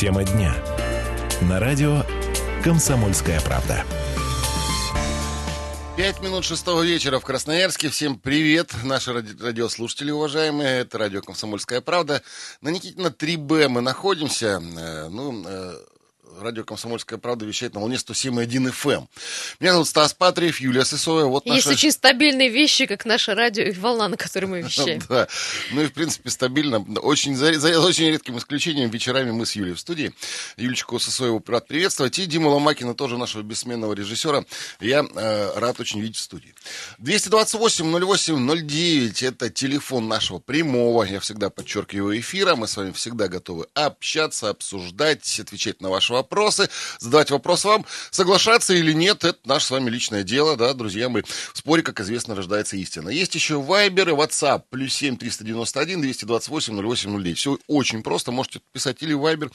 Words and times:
Тема 0.00 0.24
дня. 0.24 0.54
На 1.42 1.60
радио 1.60 2.04
«Комсомольская 2.64 3.38
правда». 3.42 3.84
Пять 5.94 6.22
минут 6.22 6.46
шестого 6.46 6.80
вечера 6.82 7.18
в 7.18 7.24
Красноярске. 7.26 7.90
Всем 7.90 8.18
привет, 8.18 8.72
наши 8.82 9.12
ради- 9.12 9.36
радиослушатели 9.42 10.10
уважаемые. 10.10 10.80
Это 10.80 10.96
радио 10.96 11.20
«Комсомольская 11.20 11.82
правда». 11.82 12.22
На 12.62 12.70
Никитина 12.70 13.08
3Б 13.08 13.68
мы 13.68 13.82
находимся. 13.82 14.62
Э, 14.78 15.08
Ну, 15.10 15.44
э, 15.46 15.74
радио 16.40 16.64
«Комсомольская 16.64 17.18
правда» 17.18 17.44
вещает 17.44 17.74
на 17.74 17.80
волне 17.80 17.96
107,1 17.96 18.72
FM. 18.72 19.06
Меня 19.60 19.72
зовут 19.72 19.88
Стас 19.88 20.14
Патриев, 20.14 20.60
Юлия 20.60 20.84
Сысоева. 20.84 21.28
Вот 21.28 21.46
Есть 21.46 21.66
наша... 21.66 21.76
очень 21.76 21.92
стабильные 21.92 22.48
вещи, 22.48 22.86
как 22.86 23.04
наше 23.04 23.34
радио 23.34 23.64
и 23.64 23.72
волна, 23.72 24.08
на 24.08 24.16
которой 24.16 24.46
мы 24.46 24.62
вещаем. 24.62 25.02
Да, 25.08 25.28
ну 25.72 25.82
и 25.82 25.86
в 25.86 25.92
принципе 25.92 26.30
стабильно. 26.30 26.78
Очень, 27.00 27.36
за, 27.36 27.52
за 27.58 27.78
очень 27.80 28.08
редким 28.08 28.38
исключением 28.38 28.90
вечерами 28.90 29.30
мы 29.30 29.46
с 29.46 29.52
Юлей 29.52 29.74
в 29.74 29.80
студии. 29.80 30.12
Юлечку 30.56 30.98
Сысоеву 30.98 31.42
рад 31.46 31.68
приветствовать. 31.68 32.18
И 32.18 32.26
Диму 32.26 32.50
Ломакина, 32.50 32.94
тоже 32.94 33.18
нашего 33.18 33.42
бессменного 33.42 33.92
режиссера, 33.92 34.44
я 34.80 35.04
э, 35.04 35.58
рад 35.58 35.78
очень 35.80 36.00
видеть 36.00 36.16
в 36.16 36.20
студии. 36.20 36.54
228-08-09 37.00 39.26
это 39.26 39.50
телефон 39.50 40.08
нашего 40.08 40.38
прямого, 40.38 41.04
я 41.04 41.20
всегда 41.20 41.50
подчеркиваю, 41.50 42.18
эфира. 42.18 42.56
Мы 42.56 42.66
с 42.66 42.76
вами 42.76 42.92
всегда 42.92 43.28
готовы 43.28 43.66
общаться, 43.74 44.48
обсуждать, 44.48 45.40
отвечать 45.40 45.80
на 45.80 45.90
ваши 45.90 46.12
вопросы, 46.12 46.29
задавать 46.98 47.30
вопросы 47.30 47.68
вам. 47.68 47.84
Соглашаться 48.10 48.74
или 48.74 48.92
нет, 48.92 49.24
это 49.24 49.38
наше 49.44 49.66
с 49.66 49.70
вами 49.70 49.90
личное 49.90 50.22
дело, 50.22 50.56
да, 50.56 50.72
друзья 50.74 51.08
мои. 51.08 51.22
В 51.22 51.58
споре, 51.58 51.82
как 51.82 52.00
известно, 52.00 52.34
рождается 52.34 52.76
истина. 52.76 53.08
Есть 53.08 53.34
еще 53.34 53.54
Viber 53.54 54.10
и 54.10 54.14
WhatsApp, 54.14 54.62
плюс 54.70 54.94
7 54.94 55.16
391 55.16 56.00
228 56.02 56.80
08 56.80 57.22
09. 57.22 57.38
Все 57.38 57.58
очень 57.66 58.02
просто, 58.02 58.32
можете 58.32 58.60
писать 58.72 58.98
или 59.02 59.14
Viber, 59.14 59.50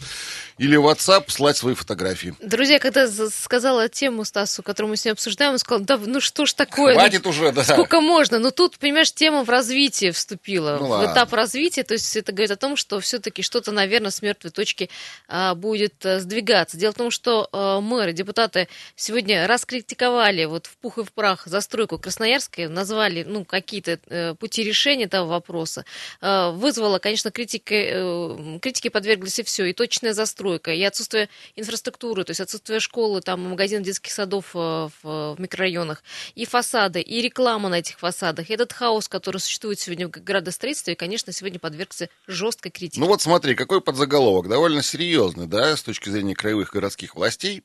или 0.57 0.77
WhatsApp, 0.77 1.29
слать 1.29 1.57
свои 1.57 1.73
фотографии. 1.75 2.35
Друзья, 2.41 2.79
когда 2.79 3.07
за- 3.07 3.29
сказала 3.29 3.87
тему 3.89 4.25
Стасу, 4.25 4.63
которую 4.63 4.91
мы 4.91 4.97
сегодня 4.97 5.13
обсуждаем, 5.13 5.53
он 5.53 5.59
сказал, 5.59 5.83
да 5.83 5.97
ну 5.97 6.19
что 6.19 6.45
ж 6.45 6.53
такое, 6.53 6.93
ну, 6.93 6.99
Хватит 6.99 7.25
уже, 7.27 7.51
да. 7.51 7.63
сколько 7.63 8.01
можно? 8.01 8.39
Но 8.39 8.51
тут, 8.51 8.77
понимаешь, 8.77 9.13
тема 9.13 9.43
в 9.43 9.49
развитии 9.49 10.11
вступила, 10.11 10.77
Ну 10.79 10.87
в 10.87 10.89
ладно. 10.89 11.11
этап 11.11 11.33
развития, 11.33 11.83
то 11.83 11.93
есть 11.93 12.15
это 12.15 12.31
говорит 12.31 12.51
о 12.51 12.55
том, 12.55 12.75
что 12.75 12.99
все-таки 12.99 13.41
что-то, 13.41 13.71
наверное, 13.71 14.11
с 14.11 14.21
мертвой 14.21 14.51
точки 14.51 14.89
а, 15.27 15.55
будет 15.55 16.05
а, 16.05 16.19
сдвигаться. 16.19 16.64
Дело 16.73 16.91
в 16.91 16.95
том, 16.95 17.11
что 17.11 17.49
а, 17.51 17.79
мэры, 17.81 18.13
депутаты 18.13 18.67
сегодня 18.95 19.47
раскритиковали 19.47 20.45
вот 20.45 20.67
в 20.67 20.77
пух 20.77 20.97
и 20.97 21.03
в 21.03 21.11
прах 21.11 21.45
застройку 21.45 21.97
Красноярской, 21.97 22.67
назвали 22.67 23.23
ну, 23.23 23.45
какие-то 23.45 23.99
э, 24.07 24.35
пути 24.35 24.63
решения 24.63 25.05
этого 25.05 25.27
вопроса. 25.27 25.85
Э, 26.21 26.51
вызвало, 26.51 26.99
конечно, 26.99 27.31
критики, 27.31 27.89
э, 27.91 28.59
критики 28.61 28.89
подверглись 28.89 29.39
и 29.39 29.43
все, 29.43 29.65
и 29.65 29.73
точная 29.73 30.13
застройка, 30.13 30.71
и 30.71 30.83
отсутствие 30.83 31.29
инфраструктуры, 31.55 32.23
то 32.23 32.31
есть 32.31 32.41
отсутствие 32.41 32.79
школы, 32.79 33.21
там, 33.21 33.41
магазинов, 33.41 33.85
детских 33.85 34.11
садов 34.11 34.51
э, 34.53 34.57
в, 34.57 34.89
в 35.03 35.35
микрорайонах, 35.37 36.03
и 36.35 36.45
фасады, 36.45 37.01
и 37.01 37.21
реклама 37.21 37.69
на 37.69 37.79
этих 37.79 37.99
фасадах, 37.99 38.49
и 38.49 38.53
этот 38.53 38.73
хаос, 38.73 39.07
который 39.07 39.37
существует 39.37 39.79
сегодня 39.79 40.07
в 40.07 40.11
градостроительстве, 40.11 40.95
конечно, 40.95 41.31
сегодня 41.31 41.59
подвергся 41.59 42.09
жесткой 42.27 42.71
критике. 42.71 42.99
Ну 42.99 43.07
вот 43.07 43.21
смотри, 43.21 43.55
какой 43.55 43.81
подзаголовок, 43.81 44.47
довольно 44.47 44.81
серьезный, 44.81 45.47
да, 45.47 45.75
с 45.75 45.83
точки 45.83 46.09
зрения 46.09 46.35
краевых 46.45 46.73
городских 46.73 47.15
властей. 47.15 47.63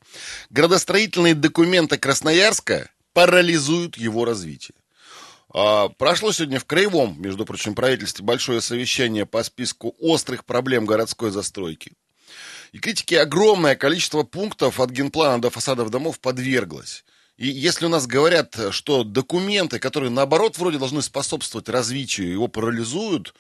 Градостроительные 0.49 1.35
документы 1.35 1.99
Красноярска 1.99 2.89
парализуют 3.13 3.99
его 3.99 4.25
развитие. 4.25 4.75
А, 5.53 5.91
Прошло 5.91 6.33
сегодня 6.33 6.59
в 6.59 6.65
Краевом, 6.65 7.21
между 7.21 7.45
прочим, 7.45 7.75
правительстве 7.75 8.25
большое 8.25 8.63
совещание 8.63 9.27
по 9.27 9.43
списку 9.43 9.95
острых 9.99 10.47
проблем 10.47 10.87
городской 10.87 11.31
застройки. 11.31 11.93
И 12.73 12.79
критики 12.79 13.15
огромное 13.15 13.77
количество 13.77 14.23
пунктов 14.23 14.81
от 14.81 14.91
генплана 14.91 15.43
до 15.43 15.51
фасадов 15.51 15.91
домов 15.91 16.19
подверглось. 16.19 17.05
И 17.37 17.49
если 17.49 17.85
у 17.85 17.91
нас 17.91 18.07
говорят, 18.07 18.59
что 18.71 19.05
документы, 19.05 19.79
которые 19.79 20.11
наоборот 20.11 20.57
вроде 20.57 20.79
должны 20.79 21.03
способствовать 21.03 21.69
развитию, 21.69 22.33
его 22.33 22.49
парализуют, 22.49 23.35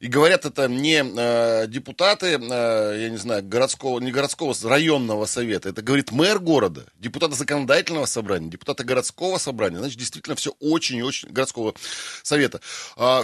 и 0.00 0.06
говорят 0.06 0.46
это 0.46 0.66
не 0.66 1.04
э, 1.04 1.66
депутаты, 1.68 2.38
э, 2.40 2.96
я 3.02 3.10
не 3.10 3.18
знаю, 3.18 3.42
городского, 3.44 4.00
не 4.00 4.10
городского, 4.10 4.54
районного 4.64 5.26
совета, 5.26 5.68
это 5.68 5.82
говорит 5.82 6.10
мэр 6.10 6.38
города, 6.38 6.86
депутаты 6.98 7.34
законодательного 7.34 8.06
собрания, 8.06 8.48
депутаты 8.48 8.82
городского 8.84 9.36
собрания, 9.36 9.78
значит, 9.78 9.98
действительно 9.98 10.36
все 10.36 10.54
очень 10.58 10.96
и 10.96 11.02
очень, 11.02 11.28
городского 11.28 11.74
совета, 12.22 12.60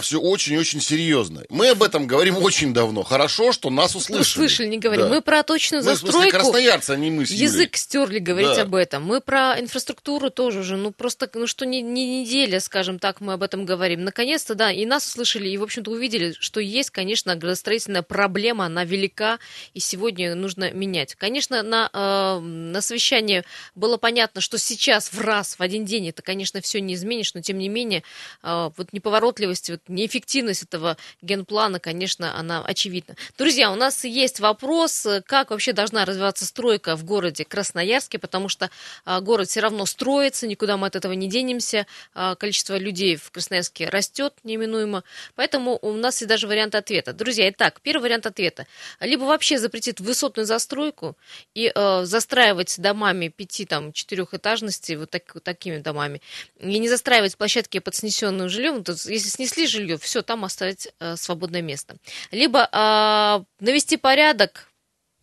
все 0.01 0.19
очень 0.19 0.53
и 0.53 0.57
очень 0.57 0.79
серьезно. 0.79 1.43
Мы 1.49 1.69
об 1.69 1.81
этом 1.81 2.05
говорим 2.05 2.37
очень 2.37 2.73
давно. 2.73 3.03
Хорошо, 3.03 3.51
что 3.51 3.69
нас 3.71 3.95
услышали. 3.95 4.21
Услышали, 4.21 4.67
не 4.67 4.77
говори. 4.77 5.01
Да. 5.01 5.09
Мы 5.09 5.21
про 5.21 5.41
точную 5.43 5.83
Мы, 5.83 5.93
в 5.93 5.97
смысле, 5.97 6.11
застройку. 6.19 6.37
красноярцы, 6.37 6.91
а 6.91 6.95
не 6.95 7.09
мы 7.09 7.25
с 7.25 7.31
Юлей. 7.31 7.43
Язык 7.43 7.75
стерли 7.75 8.19
говорить 8.19 8.55
Да. 8.55 8.61
об 8.61 8.75
этом. 8.75 9.03
Мы 9.03 9.19
про 9.21 9.59
инфраструктуру 9.59 10.29
тоже 10.29 10.59
уже, 10.59 10.77
ну 10.77 10.91
просто, 10.91 11.29
ну 11.33 11.47
что 11.47 11.65
не, 11.65 11.81
не 11.81 12.21
неделя, 12.21 12.59
скажем 12.59 12.99
так, 12.99 13.19
мы 13.19 13.33
об 13.33 13.41
этом 13.41 13.65
говорим. 13.65 14.03
Наконец-то, 14.03 14.53
да, 14.53 14.71
и 14.71 14.85
нас 14.85 15.07
услышали, 15.07 15.49
и, 15.49 15.57
в 15.57 15.63
общем-то, 15.63 15.89
увидели, 15.89 16.35
что 16.39 16.59
есть, 16.67 16.89
конечно, 16.89 17.35
градостроительная 17.35 18.01
проблема, 18.01 18.65
она 18.65 18.83
велика, 18.83 19.39
и 19.73 19.79
сегодня 19.79 20.35
нужно 20.35 20.71
менять. 20.71 21.15
Конечно, 21.15 21.63
на, 21.63 21.89
э, 21.93 22.39
на 22.39 22.81
совещании 22.81 23.43
было 23.75 23.97
понятно, 23.97 24.41
что 24.41 24.57
сейчас 24.57 25.11
в 25.13 25.21
раз, 25.21 25.57
в 25.57 25.61
один 25.61 25.85
день, 25.85 26.09
это, 26.09 26.21
конечно, 26.21 26.61
все 26.61 26.81
не 26.81 26.93
изменишь, 26.95 27.33
но, 27.33 27.41
тем 27.41 27.57
не 27.57 27.69
менее, 27.69 28.03
э, 28.43 28.69
вот 28.75 28.93
неповоротливость, 28.93 29.69
вот 29.69 29.81
неэффективность 29.87 30.63
этого 30.63 30.97
генплана, 31.21 31.79
конечно, 31.79 32.37
она 32.37 32.63
очевидна. 32.63 33.15
Друзья, 33.37 33.71
у 33.71 33.75
нас 33.75 34.03
есть 34.03 34.39
вопрос, 34.39 35.05
э, 35.05 35.21
как 35.25 35.51
вообще 35.51 35.73
должна 35.73 36.05
развиваться 36.05 36.45
стройка 36.45 36.95
в 36.95 37.03
городе 37.03 37.45
Красноярске, 37.45 38.19
потому 38.19 38.49
что 38.49 38.69
а, 39.05 39.21
город 39.21 39.49
все 39.49 39.61
равно 39.61 39.85
строится, 39.85 40.47
никуда 40.47 40.77
мы 40.77 40.87
от 40.87 40.95
этого 40.95 41.13
не 41.13 41.29
денемся, 41.29 41.87
а, 42.13 42.35
количество 42.35 42.77
людей 42.77 43.15
в 43.15 43.31
Красноярске 43.31 43.89
растет 43.89 44.33
неминуемо, 44.43 45.03
поэтому 45.35 45.77
у 45.81 45.93
нас 45.93 46.21
есть 46.21 46.27
даже 46.27 46.47
вариант 46.47 46.56
ответа. 46.65 47.13
Друзья, 47.13 47.49
итак, 47.49 47.79
первый 47.81 48.03
вариант 48.03 48.25
ответа. 48.25 48.67
Либо 48.99 49.23
вообще 49.23 49.57
запретит 49.57 49.99
высотную 49.99 50.45
застройку 50.45 51.17
и 51.53 51.71
э, 51.73 52.05
застраивать 52.05 52.79
домами 52.79 53.27
пяти, 53.29 53.65
там, 53.65 53.93
четырехэтажности, 53.93 54.93
вот, 54.93 55.09
так- 55.09 55.33
вот 55.33 55.43
такими 55.43 55.77
домами, 55.77 56.21
и 56.59 56.79
не 56.79 56.89
застраивать 56.89 57.37
площадки 57.37 57.79
под 57.79 57.95
снесенным 57.95 58.49
жильем, 58.49 58.83
то 58.83 58.91
если 58.91 59.29
снесли 59.29 59.67
жилье, 59.67 59.97
все, 59.97 60.21
там 60.21 60.45
оставить 60.45 60.89
э, 60.99 61.15
свободное 61.15 61.61
место. 61.61 61.97
Либо 62.31 62.67
а, 62.71 63.43
навести 63.59 63.97
порядок, 63.97 64.69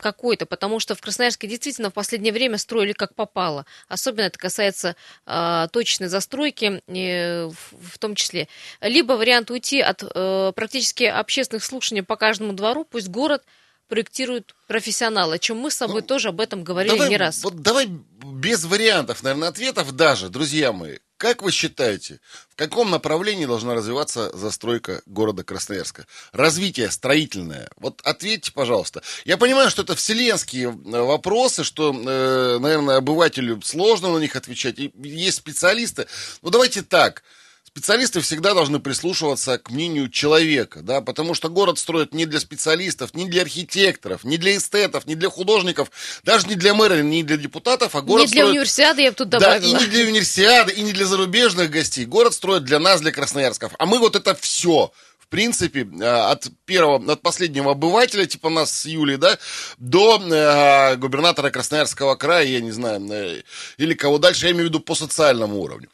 какой-то, 0.04 0.44
потому 0.44 0.81
что 0.81 0.94
в 0.94 1.00
Красноярске 1.00 1.48
действительно 1.48 1.88
в 1.88 1.94
последнее 1.94 2.34
время 2.34 2.59
строили 2.59 2.92
как 2.92 3.15
попало. 3.15 3.65
Особенно 3.88 4.26
это 4.26 4.38
касается 4.38 4.97
э, 5.25 5.66
точечной 5.72 6.09
застройки 6.09 6.82
э, 6.87 7.47
в, 7.47 7.94
в 7.94 7.98
том 7.98 8.15
числе. 8.15 8.48
Либо 8.82 9.15
вариант 9.15 9.50
уйти 9.50 9.81
от 9.81 10.03
э, 10.03 10.53
практически 10.54 11.04
общественных 11.04 11.65
слушаний 11.65 12.03
по 12.03 12.16
каждому 12.16 12.53
двору, 12.53 12.84
пусть 12.84 13.09
город 13.09 13.44
проектируют 13.89 14.55
профессионалы, 14.67 15.37
о 15.37 15.39
чем 15.39 15.59
мы 15.59 15.71
с 15.71 15.77
собой 15.77 16.00
Ну, 16.00 16.06
тоже 16.06 16.28
об 16.28 16.41
этом 16.41 16.65
говорили 16.65 16.95
давай, 16.95 17.09
не 17.09 17.17
раз. 17.17 17.43
Вот 17.43 17.61
давай 17.62 17.87
без 17.87 18.65
вариантов, 18.65 19.22
наверное, 19.22 19.49
ответов 19.49 19.93
даже, 19.93 20.28
друзья 20.28 20.72
мои. 20.72 20.99
Как 21.17 21.43
вы 21.43 21.53
считаете, 21.53 22.21
в 22.50 22.56
каком 22.56 22.91
направлении 22.91 23.47
должна 23.47 23.75
развиваться 23.75 24.37
застройка 24.37 25.00
города 25.06 25.45
Красноярска? 25.45 26.06
Развитие 26.33 26.91
строительное. 26.91 27.71
Вот 27.77 28.00
ответьте, 28.03 28.53
пожалуйста. 28.53 29.03
Я 29.25 29.37
понимаю, 29.37 29.71
что 29.71 29.83
это 29.83 29.95
вселенские 29.95 30.69
э, 30.69 31.01
вопросы, 31.01 31.62
что, 31.62 31.95
э, 31.95 32.59
наверное, 32.59 32.97
обывателю 32.97 33.62
сложно 33.62 34.12
на 34.12 34.19
них 34.19 34.34
отвечать. 34.34 34.78
И 34.78 34.93
есть 35.03 35.39
специалисты. 35.39 36.09
Ну, 36.43 36.51
давайте 36.51 36.83
так. 36.83 37.22
Специалисты 37.76 38.20
всегда 38.20 38.54
должны 38.54 38.78
прислушиваться 38.78 39.58
к 39.58 39.68
мнению 39.68 40.08
человека, 40.08 40.80
да, 40.80 41.00
потому 41.00 41.34
что 41.34 41.48
город 41.48 41.76
строят 41.80 42.15
не 42.15 42.24
для 42.24 42.38
специалистов, 42.38 43.15
не 43.15 43.28
для 43.28 43.42
архитекторов, 43.42 44.22
не 44.22 44.36
для 44.36 44.56
эстетов, 44.56 45.06
не 45.06 45.16
для 45.16 45.28
художников, 45.28 45.91
даже 46.22 46.47
не 46.47 46.54
для 46.54 46.72
мэра, 46.72 47.03
не 47.03 47.24
для 47.24 47.36
депутатов, 47.36 47.97
а 47.97 48.03
город 48.03 48.26
не 48.26 48.30
для 48.30 48.42
строят... 48.42 48.50
универсиады 48.50 49.03
я 49.03 49.10
бы 49.10 49.16
тут 49.16 49.28
Да, 49.28 49.41
добавила. 49.41 49.76
и 49.76 49.80
не 49.80 49.86
для 49.88 50.04
универсиады, 50.04 50.72
и 50.72 50.82
не 50.82 50.92
для 50.92 51.04
зарубежных 51.04 51.68
гостей. 51.68 52.04
Город 52.04 52.34
строят 52.34 52.62
для 52.62 52.78
нас, 52.78 53.00
для 53.00 53.10
красноярсков. 53.10 53.72
А 53.77 53.86
мы 53.86 53.98
вот 53.98 54.15
это 54.15 54.36
все 54.36 54.92
в 55.18 55.28
принципе, 55.28 55.80
э, 56.00 56.04
от 56.04 56.47
первого, 56.66 57.12
от 57.12 57.22
последнего 57.22 57.72
обывателя, 57.72 58.24
типа 58.27 58.50
нас 58.50 58.70
с 58.70 58.86
Юлей, 58.86 59.16
да, 59.16 59.36
до 59.78 60.20
э, 60.22 60.97
губернатора 60.97 61.50
Красноярского 61.50 62.15
края, 62.15 62.44
я 62.44 62.60
не 62.60 62.70
знаю, 62.70 63.04
э, 63.10 63.42
или 63.78 63.94
кого 63.94 64.18
дальше, 64.18 64.47
я 64.47 64.53
имею 64.53 64.66
в 64.66 64.68
виду 64.68 64.80
по 64.80 64.94
социальному 64.94 65.60
уровню. 65.60 65.88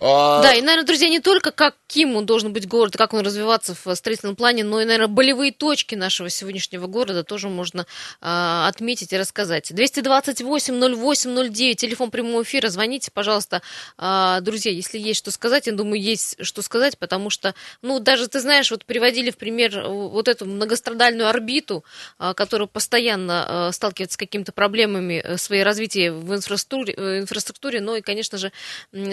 А... 0.00 0.42
Да, 0.42 0.54
и, 0.54 0.60
наверное, 0.60 0.86
друзья, 0.86 1.08
не 1.08 1.20
только 1.20 1.52
каким 1.52 2.16
он 2.16 2.26
должен 2.26 2.52
быть 2.52 2.66
город, 2.66 2.96
как 2.96 3.14
он 3.14 3.20
развиваться 3.20 3.76
в 3.84 3.94
строительном 3.94 4.34
плане, 4.36 4.64
но 4.64 4.80
и, 4.80 4.84
наверное, 4.84 5.08
болевые 5.08 5.52
точки 5.52 5.94
нашего 5.94 6.30
сегодняшнего 6.30 6.86
города 6.86 7.24
тоже 7.24 7.48
можно 7.48 7.86
а, 8.20 8.68
отметить 8.68 9.12
и 9.12 9.18
рассказать. 9.18 9.70
228-08-09, 9.70 11.74
телефон 11.74 12.10
прямого 12.10 12.42
эфира, 12.42 12.68
звоните, 12.68 13.10
пожалуйста, 13.10 13.62
а, 13.98 14.40
друзья, 14.40 14.72
если 14.72 14.98
есть 14.98 15.18
что 15.18 15.30
сказать, 15.30 15.66
я 15.66 15.72
думаю, 15.72 16.00
есть 16.00 16.36
что 16.44 16.62
сказать, 16.62 16.98
потому 16.98 17.30
что, 17.30 17.54
ну, 17.82 18.00
даже, 18.00 18.28
ты 18.28 18.40
знаешь, 18.40 18.70
вот 18.70 18.84
приводили 18.84 19.30
в 19.30 19.36
пример 19.36 19.82
вот 19.86 20.28
эту 20.28 20.46
многострадальную 20.46 21.28
орбиту, 21.28 21.84
а, 22.18 22.34
которая 22.34 22.68
постоянно 22.68 23.68
а, 23.68 23.72
сталкивается 23.72 24.14
с 24.14 24.16
какими-то 24.16 24.52
проблемами 24.52 25.20
э, 25.22 25.36
своей 25.36 25.62
развития 25.62 26.12
в 26.12 26.34
инфраструктуре, 26.34 26.94
э, 26.96 27.18
инфраструктуре, 27.20 27.80
но 27.80 27.96
и, 27.96 28.00
конечно 28.00 28.38
же, 28.38 28.52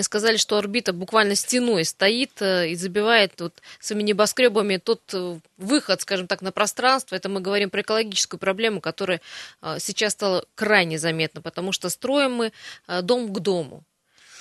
сказали, 0.01 0.37
что 0.37 0.57
орбита 0.57 0.76
буквально 0.85 1.35
стеной 1.35 1.85
стоит 1.85 2.41
э, 2.41 2.69
и 2.69 2.75
забивает 2.75 3.39
вот 3.39 3.61
своими 3.79 4.03
небоскребами 4.03 4.77
тот 4.77 5.13
выход, 5.57 6.01
скажем 6.01 6.27
так, 6.27 6.41
на 6.41 6.51
пространство. 6.51 7.15
Это 7.15 7.29
мы 7.29 7.41
говорим 7.41 7.69
про 7.69 7.81
экологическую 7.81 8.39
проблему, 8.39 8.81
которая 8.81 9.21
сейчас 9.79 10.13
стала 10.13 10.45
крайне 10.55 10.99
заметна, 10.99 11.41
потому 11.41 11.71
что 11.71 11.89
строим 11.89 12.33
мы 12.33 12.51
дом 13.01 13.33
к 13.33 13.39
дому. 13.39 13.83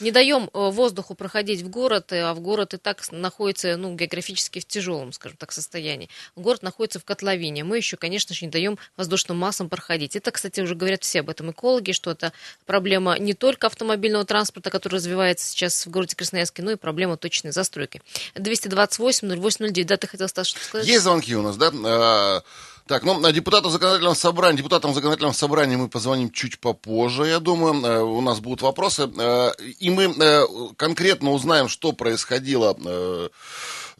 Не 0.00 0.10
даем 0.10 0.50
э, 0.52 0.70
воздуху 0.70 1.14
проходить 1.14 1.62
в 1.62 1.70
город, 1.70 2.12
э, 2.12 2.20
а 2.20 2.34
в 2.34 2.40
город 2.40 2.75
и 2.75 2.76
так 2.76 3.00
находится, 3.12 3.76
ну, 3.76 3.94
географически 3.94 4.58
в 4.58 4.66
тяжелом, 4.66 5.12
скажем 5.12 5.38
так, 5.38 5.52
состоянии. 5.52 6.10
Город 6.34 6.62
находится 6.62 6.98
в 6.98 7.04
котловине. 7.04 7.64
Мы 7.64 7.78
еще, 7.78 7.96
конечно 7.96 8.34
же, 8.34 8.44
не 8.44 8.50
даем 8.50 8.78
воздушным 8.96 9.38
массам 9.38 9.69
проходить. 9.69 10.14
Это, 10.14 10.31
кстати, 10.31 10.60
уже 10.60 10.75
говорят 10.75 11.02
все 11.02 11.20
об 11.20 11.31
этом 11.31 11.50
экологи, 11.50 11.93
что 11.93 12.10
это 12.10 12.32
проблема 12.66 13.19
не 13.19 13.32
только 13.32 13.69
автомобильного 13.69 14.25
транспорта, 14.25 14.70
который 14.70 14.96
развивается 14.96 15.46
сейчас 15.46 15.87
в 15.87 15.90
городе 15.90 16.14
Красноярске, 16.14 16.62
но 16.62 16.72
и 16.72 16.76
проблема 16.76 17.16
точной 17.16 17.52
застройки. 17.52 18.02
228-08-09. 18.34 19.84
Да, 19.84 19.96
ты 19.96 20.06
хотел, 20.06 20.28
Стас, 20.28 20.48
что 20.48 20.62
сказать? 20.62 20.87
Есть 20.87 21.04
звонки 21.04 21.34
у 21.34 21.43
нас, 21.43 21.56
да? 21.56 22.43
А, 22.86 22.88
так, 22.88 23.02
ну, 23.02 23.32
депутатам 23.32 23.70
законодательного 23.70 24.14
собрания, 24.14 24.58
депутатам 24.58 24.94
законодательного 24.94 25.32
собрания 25.32 25.76
мы 25.76 25.88
позвоним 25.88 26.30
чуть 26.30 26.58
попозже, 26.58 27.26
я 27.26 27.40
думаю. 27.40 27.84
Э, 27.84 28.02
у 28.02 28.20
нас 28.20 28.40
будут 28.40 28.62
вопросы. 28.62 29.10
Э, 29.18 29.52
и 29.80 29.90
мы 29.90 30.04
э, 30.04 30.46
конкретно 30.76 31.32
узнаем, 31.32 31.68
что 31.68 31.92
происходило 31.92 32.76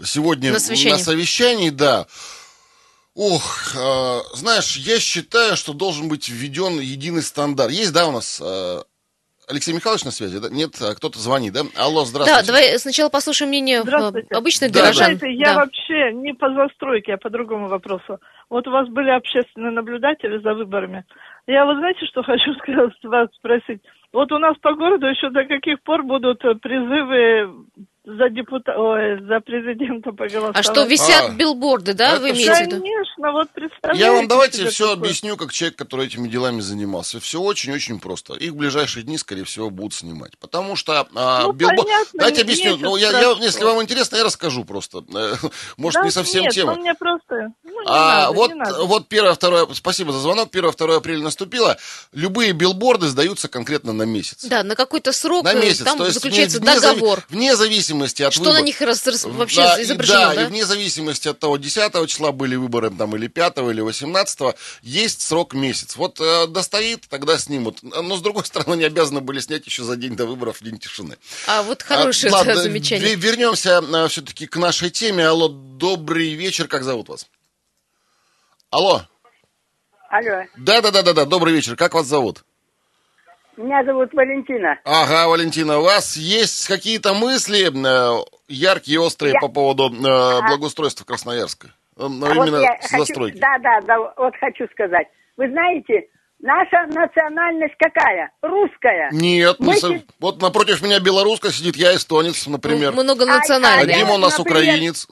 сегодня 0.05 0.53
на 0.53 0.61
совещании, 0.61 0.93
на 0.93 0.99
совещании 0.99 1.71
да. 1.71 2.07
Ох, 3.15 3.73
знаешь, 4.35 4.77
я 4.77 5.01
считаю, 5.01 5.57
что 5.57 5.73
должен 5.73 6.09
быть 6.09 6.29
введен 6.29 6.79
единый 6.79 7.23
стандарт. 7.23 7.73
Есть, 7.73 7.93
да, 7.93 8.07
у 8.07 8.13
нас 8.13 8.43
Алексей 9.49 9.73
Михайлович 9.73 10.05
на 10.05 10.11
связи, 10.11 10.41
да? 10.41 10.49
Нет, 10.51 10.71
а 10.81 10.95
кто-то 10.97 11.21
звонит, 11.21 11.53
да? 11.53 11.61
Алло, 11.77 12.05
здравствуйте. 12.05 12.41
Да, 12.41 12.47
давай 12.47 12.79
сначала 12.81 13.09
послушаем 13.09 13.51
мнение 13.51 13.79
обычных 13.79 14.73
да, 14.73 14.81
горожан. 14.81 15.19
Да. 15.19 15.27
Я 15.29 15.55
да. 15.55 15.61
вообще 15.61 16.13
не 16.15 16.35
по 16.35 16.53
застройке, 16.53 17.15
а 17.15 17.17
по 17.17 17.31
другому 17.31 17.69
вопросу. 17.69 18.19
Вот 18.51 18.67
у 18.67 18.73
вас 18.73 18.89
были 18.89 19.11
общественные 19.11 19.71
наблюдатели 19.71 20.39
за 20.39 20.55
выборами. 20.55 21.05
Я 21.47 21.65
вот 21.65 21.77
знаете, 21.77 22.05
что 22.07 22.23
хочу 22.25 22.55
сказать, 22.55 22.93
вас 23.05 23.29
спросить? 23.37 23.83
Вот 24.13 24.33
у 24.33 24.39
нас 24.39 24.57
по 24.59 24.75
городу 24.75 25.07
еще 25.07 25.31
до 25.31 25.45
каких 25.45 25.81
пор 25.83 26.03
будут 26.03 26.41
призывы 26.61 27.67
за 28.07 28.31
депута... 28.31 28.73
Ой, 28.77 29.21
за 29.27 29.41
президента 29.41 30.13
поголосовать. 30.17 30.57
А 30.57 30.63
что, 30.63 30.85
висят 30.85 31.31
а, 31.31 31.33
билборды, 31.33 31.93
да, 31.93 32.21
вы 32.21 32.31
имеете 32.31 32.55
в 32.55 32.61
виду? 32.61 32.77
Конечно, 32.81 33.33
вот 33.33 33.51
представляете. 33.51 34.05
Я 34.05 34.13
вам 34.13 34.29
давайте 34.29 34.69
все 34.69 34.91
такое? 34.91 35.03
объясню, 35.03 35.37
как 35.37 35.53
человек, 35.53 35.77
который 35.77 36.07
этими 36.07 36.29
делами 36.29 36.61
занимался. 36.61 37.19
Все 37.19 37.41
очень-очень 37.41 37.99
просто. 37.99 38.35
Их 38.35 38.53
в 38.53 38.57
ближайшие 38.57 39.03
дни, 39.03 39.19
скорее 39.19 39.43
всего, 39.43 39.71
будут 39.71 39.93
снимать. 39.93 40.39
Потому 40.39 40.77
что 40.77 41.09
а, 41.17 41.43
ну, 41.43 41.53
билборд... 41.53 41.83
Понятно, 41.83 42.11
Давайте 42.19 42.43
объясню. 42.43 42.77
Ну, 42.77 42.97
я, 42.97 43.11
я, 43.11 43.31
если 43.41 43.65
вам 43.65 43.83
интересно, 43.83 44.17
я 44.17 44.25
расскажу 44.25 44.65
просто. 44.65 45.03
Может, 45.77 46.01
да, 46.01 46.05
не 46.05 46.11
совсем 46.13 46.43
нет, 46.45 46.53
тема. 46.53 46.75
Ну, 46.75 46.83
мне 46.83 46.95
просто... 46.95 47.49
Ну, 47.65 47.81
не 47.81 47.87
а, 47.89 48.27
надо, 48.27 48.33
вот, 48.37 48.49
не 48.51 48.55
надо. 48.55 48.85
вот 48.85 49.09
первое, 49.09 49.35
второе... 49.35 49.67
Спасибо 49.73 50.13
за 50.13 50.21
звонок. 50.21 50.53
Первое, 50.53 50.71
второе 50.71 50.99
апреля 50.99 51.25
наступило. 51.25 51.77
Любые 52.13 52.53
билборды 52.53 53.09
сдаются 53.09 53.49
конкретно 53.49 53.93
на 53.93 54.05
месяц. 54.05 54.45
Да, 54.45 54.63
на 54.63 54.77
какой-то 54.77 55.11
срок. 55.11 55.43
На 55.43 55.55
месяц. 55.55 55.83
Там 55.83 55.99
То 55.99 56.05
есть 56.05 56.15
заключается 56.15 56.61
вне, 56.61 56.73
договор. 56.73 57.25
Вне 57.31 57.57
зависимости 57.57 57.96
от 58.05 58.33
Что 58.33 58.43
выбора. 58.43 58.61
на 58.61 58.63
них 58.63 58.81
раз, 58.81 59.07
раз, 59.07 59.25
вообще 59.25 59.63
да, 59.63 59.83
изображено, 59.83 60.29
да, 60.29 60.35
да? 60.35 60.43
и 60.45 60.47
вне 60.47 60.65
зависимости 60.65 61.29
от 61.29 61.39
того, 61.39 61.57
10 61.57 62.09
числа 62.09 62.33
были 62.33 62.57
выборы, 62.57 62.91
там, 62.91 63.17
или 63.17 63.29
5 63.29 63.59
или 63.59 63.81
18 63.81 64.57
есть 64.83 65.23
срок 65.23 65.55
месяц. 65.55 65.97
Вот 65.97 66.21
э, 66.21 66.47
достоит, 66.47 67.09
тогда 67.09 67.39
снимут. 67.39 67.83
Но, 67.83 68.17
с 68.17 68.21
другой 68.21 68.45
стороны, 68.45 68.77
не 68.77 68.85
обязаны 68.85 69.21
были 69.21 69.41
снять 69.41 69.67
еще 69.67 69.83
за 69.85 69.97
день 69.97 70.17
до 70.17 70.27
выборов 70.27 70.63
День 70.63 70.79
тишины. 70.79 71.17
А 71.47 71.63
вот 71.63 71.83
хорошее 71.83 72.33
а, 72.33 72.37
ладно, 72.37 72.57
замечание. 72.63 73.15
Вернемся 73.15 73.83
э, 73.83 74.09
все-таки 74.09 74.47
к 74.47 74.57
нашей 74.57 74.91
теме. 74.91 75.27
Алло, 75.27 75.49
добрый 75.49 76.35
вечер, 76.35 76.69
как 76.69 76.85
зовут 76.85 77.09
вас? 77.09 77.27
Алло. 78.71 79.07
Алло. 80.09 80.45
Да-да-да-да, 80.57 81.25
добрый 81.25 81.53
вечер, 81.53 81.77
как 81.77 81.95
вас 81.95 82.07
зовут? 82.07 82.45
Меня 83.57 83.85
зовут 83.85 84.13
Валентина. 84.13 84.79
Ага, 84.85 85.29
Валентина, 85.29 85.79
у 85.79 85.83
вас 85.83 86.17
есть 86.17 86.69
какие-то 86.69 87.15
мысли 87.15 87.69
э, 87.69 88.25
яркие, 88.49 89.01
острые 89.01 89.33
я... 89.33 89.41
по 89.41 89.49
поводу 89.49 89.85
э, 89.85 90.07
ага. 90.07 90.47
благоустройства 90.49 91.05
Красноярска? 91.05 91.69
Э, 91.97 92.03
а 92.03 92.07
именно 92.07 92.59
вот 92.61 92.83
с 92.83 92.91
застройки. 92.91 93.39
Да, 93.39 93.57
да, 93.63 93.81
да, 93.87 94.13
вот 94.17 94.35
хочу 94.39 94.67
сказать. 94.73 95.07
Вы 95.39 95.49
знаете, 95.49 96.09
наша 96.41 96.87
национальность 96.89 97.75
какая? 97.79 98.31
Русская. 98.43 99.09
Нет, 99.13 99.57
Мы... 99.59 99.75
со... 99.77 99.89
вот 100.21 100.43
напротив 100.43 100.83
меня 100.83 101.01
белоруска 101.01 101.51
сидит, 101.51 101.77
я 101.77 101.95
эстонец, 101.95 102.47
например. 102.47 102.93
Многонациональный. 102.93 103.95
А, 103.95 103.97
а, 103.97 104.01
а 104.01 104.05
Дима 104.05 104.15
у 104.15 104.19
нас 104.19 104.39
например, 104.39 104.63
украинец. 104.63 105.09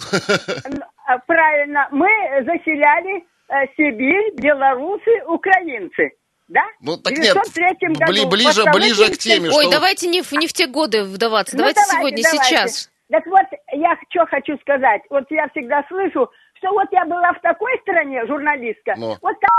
А, 1.06 1.18
правильно, 1.18 1.88
мы 1.92 2.08
заселяли 2.40 3.24
э, 3.48 3.66
Сибирь, 3.76 4.34
белорусы, 4.40 5.24
украинцы. 5.28 6.12
Да? 6.48 6.60
Ну 6.80 6.98
так 6.98 7.16
нет, 7.16 7.34
году, 7.34 8.28
ближе, 8.28 8.64
ближе 8.72 9.10
к 9.10 9.18
теме. 9.18 9.48
Ой, 9.50 9.64
что... 9.64 9.72
давайте 9.72 10.08
не 10.08 10.20
в, 10.22 10.30
не 10.32 10.46
в 10.46 10.52
те 10.52 10.66
годы 10.66 11.04
вдаваться, 11.04 11.56
ну, 11.56 11.60
давайте, 11.60 11.80
давайте 11.80 12.22
сегодня, 12.22 12.22
давайте. 12.22 12.48
сейчас. 12.48 12.90
Так 13.10 13.26
вот, 13.26 13.46
я 13.72 13.96
что 14.10 14.26
хочу 14.26 14.58
сказать. 14.58 15.02
Вот 15.08 15.24
я 15.30 15.48
всегда 15.48 15.84
слышу, 15.88 16.28
что 16.58 16.70
вот 16.72 16.88
я 16.92 17.04
была 17.06 17.32
в 17.32 17.40
такой 17.40 17.72
стране, 17.82 18.26
журналистка, 18.26 18.94
Но. 18.96 19.16
вот 19.22 19.36
там 19.40 19.50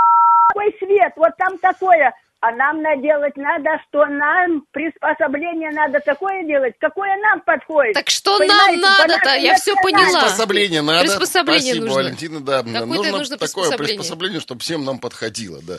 такой 0.48 0.76
свет, 0.78 1.12
вот 1.16 1.30
там 1.38 1.58
такое. 1.58 2.14
А 2.40 2.52
нам 2.52 2.82
наделать 2.82 3.36
надо, 3.36 3.70
что 3.88 4.04
нам 4.06 4.62
приспособление 4.70 5.70
надо 5.70 6.00
такое 6.00 6.44
делать, 6.44 6.74
какое 6.78 7.16
нам 7.16 7.40
подходит. 7.40 7.94
Так 7.94 8.10
что 8.10 8.38
Понимаете, 8.38 8.80
нам 8.82 8.98
надо-то? 8.98 9.34
Я 9.36 9.56
все 9.56 9.74
поняла. 9.76 10.20
Приспособление 10.20 10.82
надо. 10.82 11.00
Приспособление 11.00 11.74
Спасибо, 11.74 11.86
нужно. 11.86 12.02
Валентина, 12.02 12.40
да. 12.40 12.58
Какое 12.58 12.84
нужно, 12.84 13.12
нужно 13.18 13.36
такое 13.38 13.64
приспособление. 13.64 13.96
приспособление, 13.96 14.40
чтобы 14.40 14.60
всем 14.60 14.84
нам 14.84 14.98
подходило, 14.98 15.60
да. 15.62 15.78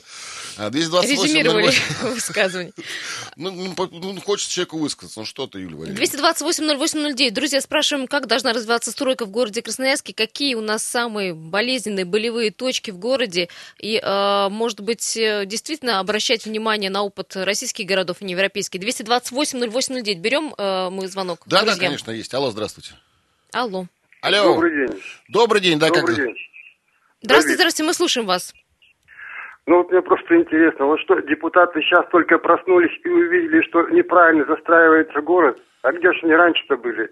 228 0.58 1.24
Резюмировали 1.24 1.72
высказывание. 2.14 2.74
Ну, 3.36 3.52
ну, 3.52 3.90
ну, 3.92 4.22
хочется 4.22 4.52
человеку 4.52 4.80
высказаться. 4.80 5.20
Ну, 5.20 5.26
что 5.26 5.48
ты, 5.48 5.60
Юлия 5.60 5.76
Валерьевна? 5.76 6.04
228-08-09. 6.06 7.32
Друзья, 7.32 7.62
спрашиваем, 7.62 8.08
как 8.08 8.28
должна 8.28 8.54
развиваться 8.54 8.92
стройка 8.92 9.26
в 9.26 9.30
городе 9.30 9.62
Красноярске, 9.62 10.14
какие 10.14 10.56
у 10.56 10.62
нас 10.62 10.84
самые 10.84 11.34
болезненные, 11.34 12.06
болевые 12.06 12.52
точки 12.52 12.92
в 12.92 12.98
городе, 12.98 13.50
и, 13.80 14.02
э, 14.04 14.50
может 14.50 14.82
быть, 14.82 15.16
э, 15.16 15.46
действительно 15.46 16.00
обращать 16.00 16.46
внимание 16.46 16.90
на 16.90 17.04
опыт 17.04 17.36
российских 17.36 17.86
городов, 17.86 18.22
не 18.22 18.34
европейских. 18.34 18.80
228-08-09. 18.82 20.16
Берем 20.16 20.56
э, 20.58 20.90
мы 20.90 21.08
звонок? 21.08 21.42
Да, 21.46 21.62
друзья? 21.62 21.76
да, 21.76 21.86
конечно, 21.86 22.12
есть. 22.12 22.34
Алло, 22.34 22.52
здравствуйте. 22.52 22.94
Алло. 23.52 23.88
Алло. 24.22 24.44
Добрый 24.44 24.88
день. 24.88 25.02
Добрый 25.30 25.62
день, 25.62 25.80
да, 25.80 25.88
Добрый 25.88 26.16
как 26.16 26.16
день. 26.16 26.36
Здравствуйте, 27.22 27.56
здравствуйте, 27.56 27.88
мы 27.88 27.94
слушаем 27.94 28.28
вас. 28.28 28.54
Ну 29.68 29.78
вот 29.78 29.92
мне 29.92 30.02
просто 30.02 30.34
интересно, 30.38 30.86
вот 30.86 31.00
что 31.02 31.20
депутаты 31.20 31.82
сейчас 31.82 32.06
только 32.10 32.38
проснулись 32.38 32.98
и 33.04 33.10
увидели, 33.10 33.62
что 33.68 33.88
неправильно 33.90 34.46
застраивается 34.46 35.20
город, 35.22 35.60
а 35.82 35.92
где 35.92 36.12
же 36.14 36.20
они 36.24 36.34
раньше-то 36.34 36.78
были? 36.78 37.12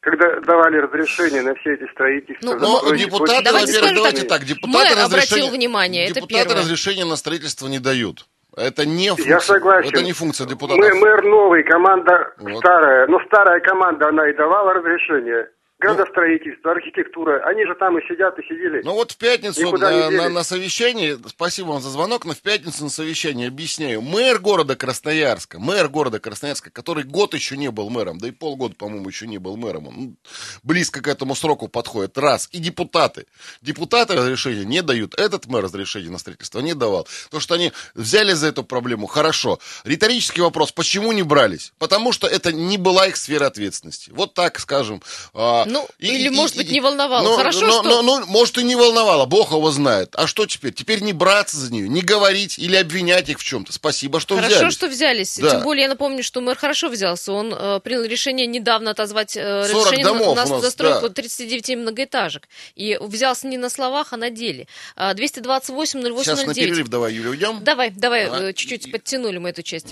Когда 0.00 0.38
давали 0.40 0.76
разрешение 0.76 1.40
на 1.40 1.54
все 1.54 1.72
эти 1.72 1.90
строительства. 1.92 2.52
Ну, 2.52 2.82
ну 2.84 2.94
депутаты, 2.94 3.42
давайте, 3.42 3.72
скажем 3.72 3.96
давайте 3.96 4.20
так, 4.26 4.40
так, 4.40 4.44
депутаты, 4.46 4.94
разрешение, 4.94 5.50
внимание, 5.50 6.08
депутаты 6.08 6.36
это 6.36 6.54
разрешения 6.56 7.06
на 7.06 7.16
строительство 7.16 7.68
не 7.68 7.78
дают. 7.78 8.26
Это 8.54 8.84
не 8.86 9.08
функция, 9.08 9.30
Я 9.30 9.40
согласен. 9.40 9.88
Это 9.88 10.02
не 10.02 10.12
функция 10.12 10.46
депутатов. 10.46 10.78
Мы, 10.78 10.94
мэр 11.00 11.24
новый, 11.24 11.64
команда 11.64 12.34
вот. 12.38 12.58
старая. 12.58 13.06
Но 13.08 13.18
старая 13.26 13.60
команда, 13.60 14.08
она 14.08 14.28
и 14.28 14.34
давала 14.34 14.74
разрешение. 14.74 15.48
Градостроительство, 15.84 16.72
архитектура. 16.72 17.44
Они 17.46 17.64
же 17.66 17.74
там 17.74 17.98
и 17.98 18.02
сидят, 18.08 18.38
и 18.38 18.42
сидели. 18.42 18.82
Ну 18.82 18.94
вот 18.94 19.12
в 19.12 19.16
пятницу 19.16 19.76
на, 19.76 20.10
на, 20.10 20.28
на 20.28 20.44
совещании, 20.44 21.16
спасибо 21.28 21.68
вам 21.68 21.82
за 21.82 21.90
звонок, 21.90 22.24
но 22.24 22.32
в 22.32 22.40
пятницу 22.40 22.84
на 22.84 22.90
совещании 22.90 23.46
объясняю. 23.48 24.00
Мэр 24.00 24.38
города 24.38 24.76
Красноярска, 24.76 25.58
мэр 25.58 25.88
города 25.88 26.18
Красноярска, 26.18 26.70
который 26.70 27.04
год 27.04 27.34
еще 27.34 27.56
не 27.56 27.70
был 27.70 27.90
мэром, 27.90 28.18
да 28.18 28.28
и 28.28 28.30
полгода, 28.30 28.74
по-моему, 28.74 29.08
еще 29.08 29.26
не 29.26 29.38
был 29.38 29.56
мэром, 29.56 29.88
он 29.88 30.16
близко 30.62 31.02
к 31.02 31.08
этому 31.08 31.34
сроку 31.34 31.68
подходит, 31.68 32.16
раз. 32.18 32.48
И 32.52 32.58
депутаты. 32.58 33.26
Депутаты 33.60 34.14
разрешения 34.14 34.64
не 34.64 34.82
дают. 34.82 35.14
Этот 35.18 35.46
мэр 35.46 35.64
разрешение 35.64 36.10
на 36.10 36.18
строительство 36.18 36.60
не 36.60 36.74
давал. 36.74 37.06
То, 37.30 37.40
что 37.40 37.54
они 37.54 37.72
взяли 37.94 38.32
за 38.32 38.48
эту 38.48 38.64
проблему, 38.64 39.06
хорошо. 39.06 39.58
Риторический 39.84 40.40
вопрос, 40.40 40.72
почему 40.72 41.12
не 41.12 41.22
брались? 41.22 41.72
Потому 41.78 42.12
что 42.12 42.26
это 42.26 42.52
не 42.52 42.78
была 42.78 43.06
их 43.06 43.16
сфера 43.16 43.46
ответственности. 43.46 44.10
Вот 44.10 44.34
так, 44.34 44.58
скажем. 44.58 45.02
А, 45.32 45.64
ну, 45.74 45.88
и, 45.98 46.06
или, 46.06 46.26
и, 46.26 46.30
может 46.30 46.54
и, 46.54 46.58
быть, 46.58 46.70
не 46.70 46.80
волновало. 46.80 47.24
Ну, 47.24 47.36
Хорошо, 47.36 47.66
ну, 47.66 47.72
что... 47.72 47.82
Ну, 47.82 48.02
ну, 48.02 48.26
может, 48.26 48.56
и 48.58 48.62
не 48.62 48.76
волновало, 48.76 49.26
Бог 49.26 49.50
его 49.50 49.72
знает. 49.72 50.14
А 50.14 50.28
что 50.28 50.46
теперь? 50.46 50.72
Теперь 50.72 51.02
не 51.02 51.12
браться 51.12 51.56
за 51.56 51.72
нее, 51.72 51.88
не 51.88 52.00
говорить 52.00 52.60
или 52.60 52.76
обвинять 52.76 53.28
их 53.28 53.40
в 53.40 53.44
чем-то. 53.44 53.72
Спасибо, 53.72 54.20
что 54.20 54.36
хорошо, 54.36 54.46
взялись. 54.46 54.60
Хорошо, 54.60 54.76
что 54.76 54.88
взялись. 54.88 55.38
Да. 55.40 55.50
Тем 55.50 55.62
более, 55.62 55.82
я 55.82 55.88
напомню, 55.88 56.22
что 56.22 56.40
мэр 56.40 56.56
хорошо 56.56 56.88
взялся. 56.88 57.32
Он 57.32 57.52
э, 57.52 57.80
принял 57.82 58.04
решение 58.04 58.46
недавно 58.46 58.92
отозвать 58.92 59.36
э, 59.36 59.62
разрешение 59.62 60.04
домов 60.04 60.36
на, 60.36 60.46
на 60.46 60.60
застройку 60.60 61.08
да. 61.08 61.14
39 61.14 61.78
многоэтажек. 61.78 62.48
И 62.76 62.96
взялся 63.00 63.48
не 63.48 63.58
на 63.58 63.68
словах, 63.68 64.12
а 64.12 64.16
на 64.16 64.30
деле. 64.30 64.68
228 64.96 66.02
08 66.02 66.22
Сейчас 66.22 66.46
на 66.46 66.54
перерыв 66.54 66.86
давай, 66.86 67.14
Юля, 67.14 67.30
уйдем. 67.30 67.64
Давай, 67.64 67.90
давай, 67.90 68.28
а, 68.28 68.52
чуть-чуть 68.52 68.86
и... 68.86 68.90
подтянули 68.92 69.38
мы 69.38 69.48
эту 69.48 69.62
часть. 69.62 69.88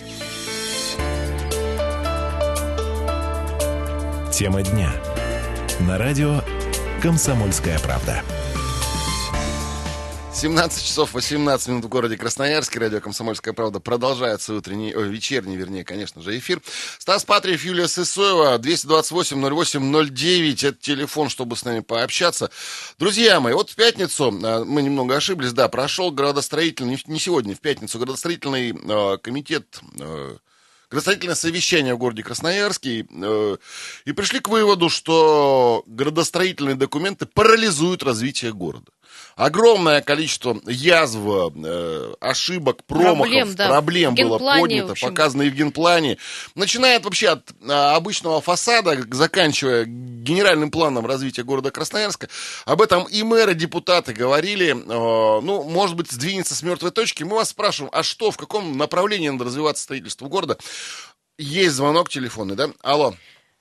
Тема 4.33 4.63
дня. 4.63 5.12
На 5.89 5.99
радио 5.99 6.43
«Комсомольская 7.03 7.77
правда». 7.81 8.23
17 10.33 10.85
часов 10.85 11.13
18 11.13 11.69
минут 11.69 11.85
в 11.87 11.89
городе 11.89 12.17
Красноярске. 12.17 12.79
Радио 12.79 13.01
«Комсомольская 13.01 13.53
правда» 13.53 13.81
продолжается 13.81 14.55
утренний, 14.55 14.95
о, 14.95 15.01
вечерний, 15.01 15.57
вернее, 15.57 15.85
конечно 15.85 16.23
же, 16.23 16.39
эфир. 16.39 16.63
Стас 16.99 17.25
Патриев, 17.25 17.65
Юлия 17.65 17.89
Сысоева, 17.89 18.59
228-08-09. 18.59 20.69
Это 20.69 20.79
телефон, 20.79 21.29
чтобы 21.29 21.57
с 21.57 21.65
нами 21.65 21.81
пообщаться. 21.81 22.53
Друзья 23.01 23.41
мои, 23.41 23.53
вот 23.53 23.71
в 23.71 23.75
пятницу, 23.75 24.33
а, 24.45 24.65
мы 24.65 24.83
немного 24.83 25.17
ошиблись, 25.17 25.53
да, 25.53 25.67
прошел 25.67 26.13
градостроительный, 26.13 27.03
не 27.07 27.19
сегодня, 27.19 27.57
в 27.57 27.61
пятницу, 27.61 27.99
градостроительный 27.99 28.73
э, 28.73 29.19
комитет 29.19 29.81
э, 29.99 30.37
градостроительное 30.93 31.35
совещание 31.35 31.95
в 31.95 31.99
городе 31.99 32.23
Красноярске 32.23 33.07
э, 33.11 33.57
и 34.05 34.13
пришли 34.13 34.41
к 34.41 34.49
выводу, 34.49 34.91
что 34.91 35.83
градостроительные 35.87 36.75
документы 36.75 37.25
парализуют 37.25 38.03
развитие 38.03 38.53
города 38.53 38.93
огромное 39.37 40.01
количество 40.03 40.61
язв, 40.67 41.19
э, 41.19 42.15
ошибок, 42.21 42.85
промахов, 42.85 43.19
проблем, 43.19 43.55
да. 43.55 43.69
проблем 43.69 44.15
было 44.15 44.39
поднято, 44.39 44.95
показано 45.01 45.43
и 45.43 45.51
в 45.51 45.55
генплане. 45.55 46.19
Начиная 46.55 47.01
вообще 47.01 47.31
от 47.31 47.51
а, 47.69 47.97
обычного 47.97 48.41
фасада, 48.41 48.99
заканчивая 49.11 49.85
генеральным 49.87 50.71
планом 50.71 51.07
развития 51.07 51.43
города 51.43 51.71
Красноярска. 51.71 52.29
Об 52.65 52.83
этом 52.83 53.05
и 53.05 53.23
мэры, 53.23 53.55
депутаты 53.55 54.13
говорили. 54.13 54.73
Э, 54.73 55.41
ну, 55.41 55.65
может 55.65 55.97
быть, 55.97 56.11
сдвинется 56.11 56.55
с 56.55 56.63
мертвой 56.63 56.91
точки. 56.91 57.23
Мы 57.23 57.37
вас 57.37 57.51
спрашиваем, 57.51 57.91
а 57.95 58.03
что, 58.03 58.31
в 58.31 58.37
каком 58.37 58.77
направлении 58.77 59.29
надо 59.29 59.45
развиваться 59.45 59.83
строительство 59.83 60.29
города? 60.29 60.59
Есть 61.39 61.75
звонок 61.75 62.09
телефонный, 62.09 62.55
да? 62.55 62.71
Алло. 62.83 63.15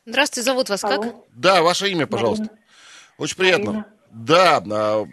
Здравствуйте, 0.05 0.45
зовут 0.45 0.69
вас 0.69 0.83
Алло. 0.83 1.01
как? 1.01 1.15
Да, 1.33 1.61
ваше 1.61 1.89
имя, 1.89 2.07
пожалуйста. 2.07 2.43
Марина. 2.43 2.59
Очень 3.17 3.35
приятно. 3.37 3.65
Марина. 3.65 3.85
Да, 4.11 4.63
а, 4.69 5.07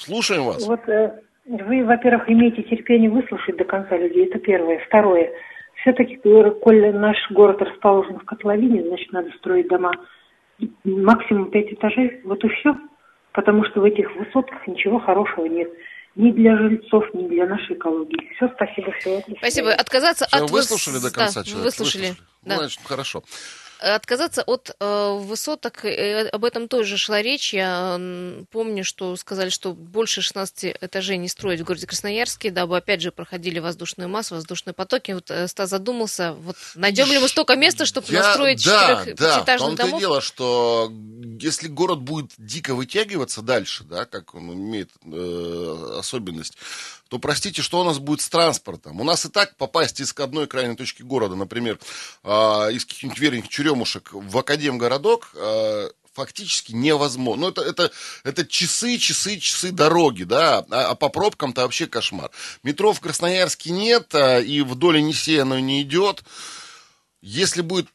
Слушаем 0.00 0.44
вас. 0.44 0.66
Вот 0.66 0.88
э, 0.88 1.20
вы, 1.46 1.84
во-первых, 1.84 2.28
имеете 2.28 2.62
терпение 2.62 3.10
выслушать 3.10 3.56
до 3.56 3.64
конца 3.64 3.96
людей, 3.96 4.26
это 4.26 4.38
первое. 4.38 4.78
Второе, 4.86 5.30
все-таки, 5.82 6.18
э, 6.22 6.50
коль 6.62 6.94
наш 6.94 7.16
город 7.30 7.60
расположен 7.60 8.18
в 8.18 8.24
котловине, 8.24 8.82
значит, 8.82 9.12
надо 9.12 9.30
строить 9.38 9.68
дома 9.68 9.92
максимум 10.84 11.50
пять 11.50 11.72
этажей, 11.72 12.20
вот 12.24 12.42
и 12.44 12.48
все. 12.48 12.74
Потому 13.32 13.64
что 13.64 13.80
в 13.80 13.84
этих 13.84 14.14
высотках 14.16 14.66
ничего 14.66 14.98
хорошего 14.98 15.46
нет 15.46 15.70
ни 16.16 16.32
для 16.32 16.56
жильцов, 16.56 17.04
ни 17.14 17.28
для 17.28 17.46
нашей 17.46 17.76
экологии. 17.76 18.34
Все, 18.34 18.48
спасибо, 18.54 18.92
все. 18.98 19.22
Спасибо. 19.38 19.72
Отказаться 19.72 20.26
все, 20.26 20.44
от... 20.44 20.50
Выслушали 20.50 20.98
до 21.00 21.12
конца 21.12 21.40
да, 21.40 21.46
человек? 21.46 21.64
Выслушали. 21.66 22.08
выслушали. 22.08 22.26
Да. 22.42 22.54
Ну, 22.54 22.60
значит, 22.60 22.80
хорошо. 22.84 23.22
Отказаться 23.80 24.42
от 24.42 24.76
э, 24.78 25.18
высоток, 25.20 25.84
э, 25.84 26.28
об 26.28 26.44
этом 26.44 26.68
тоже 26.68 26.98
шла 26.98 27.22
речь. 27.22 27.54
Я 27.54 27.98
помню, 28.50 28.84
что 28.84 29.16
сказали, 29.16 29.48
что 29.48 29.72
больше 29.72 30.20
16 30.20 30.76
этажей 30.80 31.16
не 31.16 31.28
строить 31.28 31.60
в 31.60 31.64
городе 31.64 31.86
Красноярске, 31.86 32.50
дабы 32.50 32.76
опять 32.76 33.00
же 33.00 33.10
проходили 33.10 33.58
воздушные 33.58 34.06
массы, 34.06 34.34
воздушные 34.34 34.74
потоки. 34.74 35.12
Вот 35.12 35.30
э, 35.30 35.48
Стас 35.48 35.70
задумался, 35.70 36.32
вот 36.32 36.56
найдем 36.74 37.10
ли 37.10 37.18
мы 37.18 37.28
столько 37.28 37.56
места, 37.56 37.86
чтобы 37.86 38.06
Я, 38.10 38.22
настроить 38.22 38.64
да, 38.64 39.04
четырех 39.04 39.16
да, 39.16 39.40
в 39.40 39.58
том-то 39.58 39.98
дело, 39.98 40.20
что 40.20 40.92
если 41.40 41.68
город 41.68 42.00
будет 42.00 42.32
дико 42.36 42.74
вытягиваться 42.74 43.40
дальше, 43.42 43.84
да, 43.84 44.04
как 44.04 44.34
он 44.34 44.52
имеет 44.52 44.90
э, 45.04 45.96
особенность, 45.98 46.56
то 47.08 47.18
простите, 47.18 47.60
что 47.60 47.80
у 47.80 47.84
нас 47.84 47.98
будет 47.98 48.20
с 48.20 48.28
транспортом? 48.28 49.00
У 49.00 49.04
нас 49.04 49.24
и 49.24 49.28
так 49.28 49.56
попасть 49.56 50.00
из 50.00 50.14
одной 50.16 50.46
крайней 50.46 50.76
точки 50.76 51.02
города, 51.02 51.34
например, 51.34 51.78
э, 52.22 52.28
из 52.72 52.84
каких-нибудь 52.84 53.18
верхних 53.18 53.48
черемушек 53.70 54.10
в 54.12 54.38
Академгородок, 54.38 55.30
э, 55.34 55.90
фактически 56.12 56.72
невозможно. 56.72 57.42
Ну, 57.42 57.48
это, 57.50 57.62
это, 57.62 57.90
это 58.24 58.46
часы, 58.46 58.98
часы, 58.98 59.38
часы 59.38 59.70
дороги, 59.70 60.24
да, 60.24 60.64
а, 60.70 60.90
а 60.90 60.94
по 60.94 61.08
пробкам-то 61.08 61.62
вообще 61.62 61.86
кошмар. 61.86 62.30
Метро 62.62 62.92
в 62.92 63.00
Красноярске 63.00 63.70
нет, 63.70 64.14
а, 64.14 64.40
и 64.40 64.62
вдоль 64.62 64.98
Енисея 64.98 65.42
оно 65.42 65.58
не 65.58 65.82
идет. 65.82 66.22
Если 67.22 67.60
будет 67.60 67.88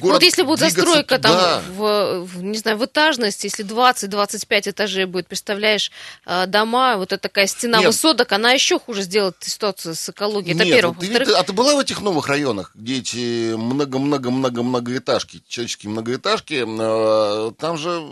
Город 0.00 0.14
вот 0.14 0.22
если 0.22 0.42
будет 0.42 0.60
застройка 0.60 1.18
там, 1.18 1.62
в, 1.76 2.24
в, 2.24 2.42
не 2.42 2.58
знаю, 2.58 2.76
в 2.78 2.84
этажность, 2.84 3.44
если 3.44 3.64
20-25 3.64 4.70
этажей 4.70 5.04
будет, 5.06 5.26
представляешь, 5.26 5.90
а, 6.24 6.46
дома, 6.46 6.96
вот 6.96 7.12
эта 7.12 7.22
такая 7.22 7.46
стена 7.46 7.78
Нет. 7.78 7.88
высоток, 7.88 8.30
она 8.32 8.52
еще 8.52 8.78
хуже 8.78 9.02
сделает 9.02 9.36
ситуацию 9.40 9.94
с 9.94 10.08
экологией. 10.08 10.54
Это 10.54 10.64
Нет, 10.64 10.76
первое. 10.76 10.94
Ты, 10.94 11.24
ты, 11.24 11.32
а 11.32 11.42
ты 11.42 11.52
была 11.52 11.74
в 11.74 11.80
этих 11.80 12.00
новых 12.00 12.28
районах, 12.28 12.72
где 12.74 12.98
эти 12.98 13.54
много-много-много-многоэтажки, 13.54 15.42
человеческие 15.48 15.90
многоэтажки, 15.90 16.64
а, 16.66 17.52
там 17.52 17.76
же 17.76 18.02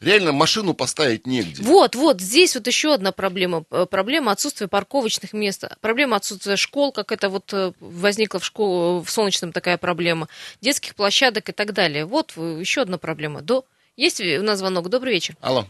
реально 0.00 0.32
машину 0.32 0.74
поставить 0.74 1.26
негде. 1.26 1.62
Вот, 1.62 1.94
вот, 1.94 2.20
здесь 2.20 2.54
вот 2.54 2.66
еще 2.66 2.94
одна 2.94 3.12
проблема. 3.12 3.62
Проблема 3.62 4.32
отсутствия 4.32 4.66
парковочных 4.66 5.32
мест. 5.32 5.64
Проблема 5.80 6.16
отсутствия 6.16 6.56
школ, 6.56 6.92
как 6.92 7.12
это 7.12 7.28
вот 7.28 7.52
э, 7.52 7.72
возникла 7.80 8.40
в, 8.40 8.44
школу, 8.44 9.02
в 9.02 9.10
Солнечном 9.10 9.52
такая 9.52 9.76
проблема. 9.76 10.28
Детских 10.60 10.94
площадок 10.94 11.09
и 11.48 11.52
так 11.52 11.72
далее. 11.72 12.04
Вот 12.06 12.36
еще 12.36 12.82
одна 12.82 12.98
проблема. 12.98 13.42
До... 13.42 13.64
Есть 13.96 14.20
у 14.20 14.42
нас 14.42 14.58
звонок? 14.58 14.88
Добрый 14.88 15.12
вечер. 15.12 15.36
Алло. 15.40 15.64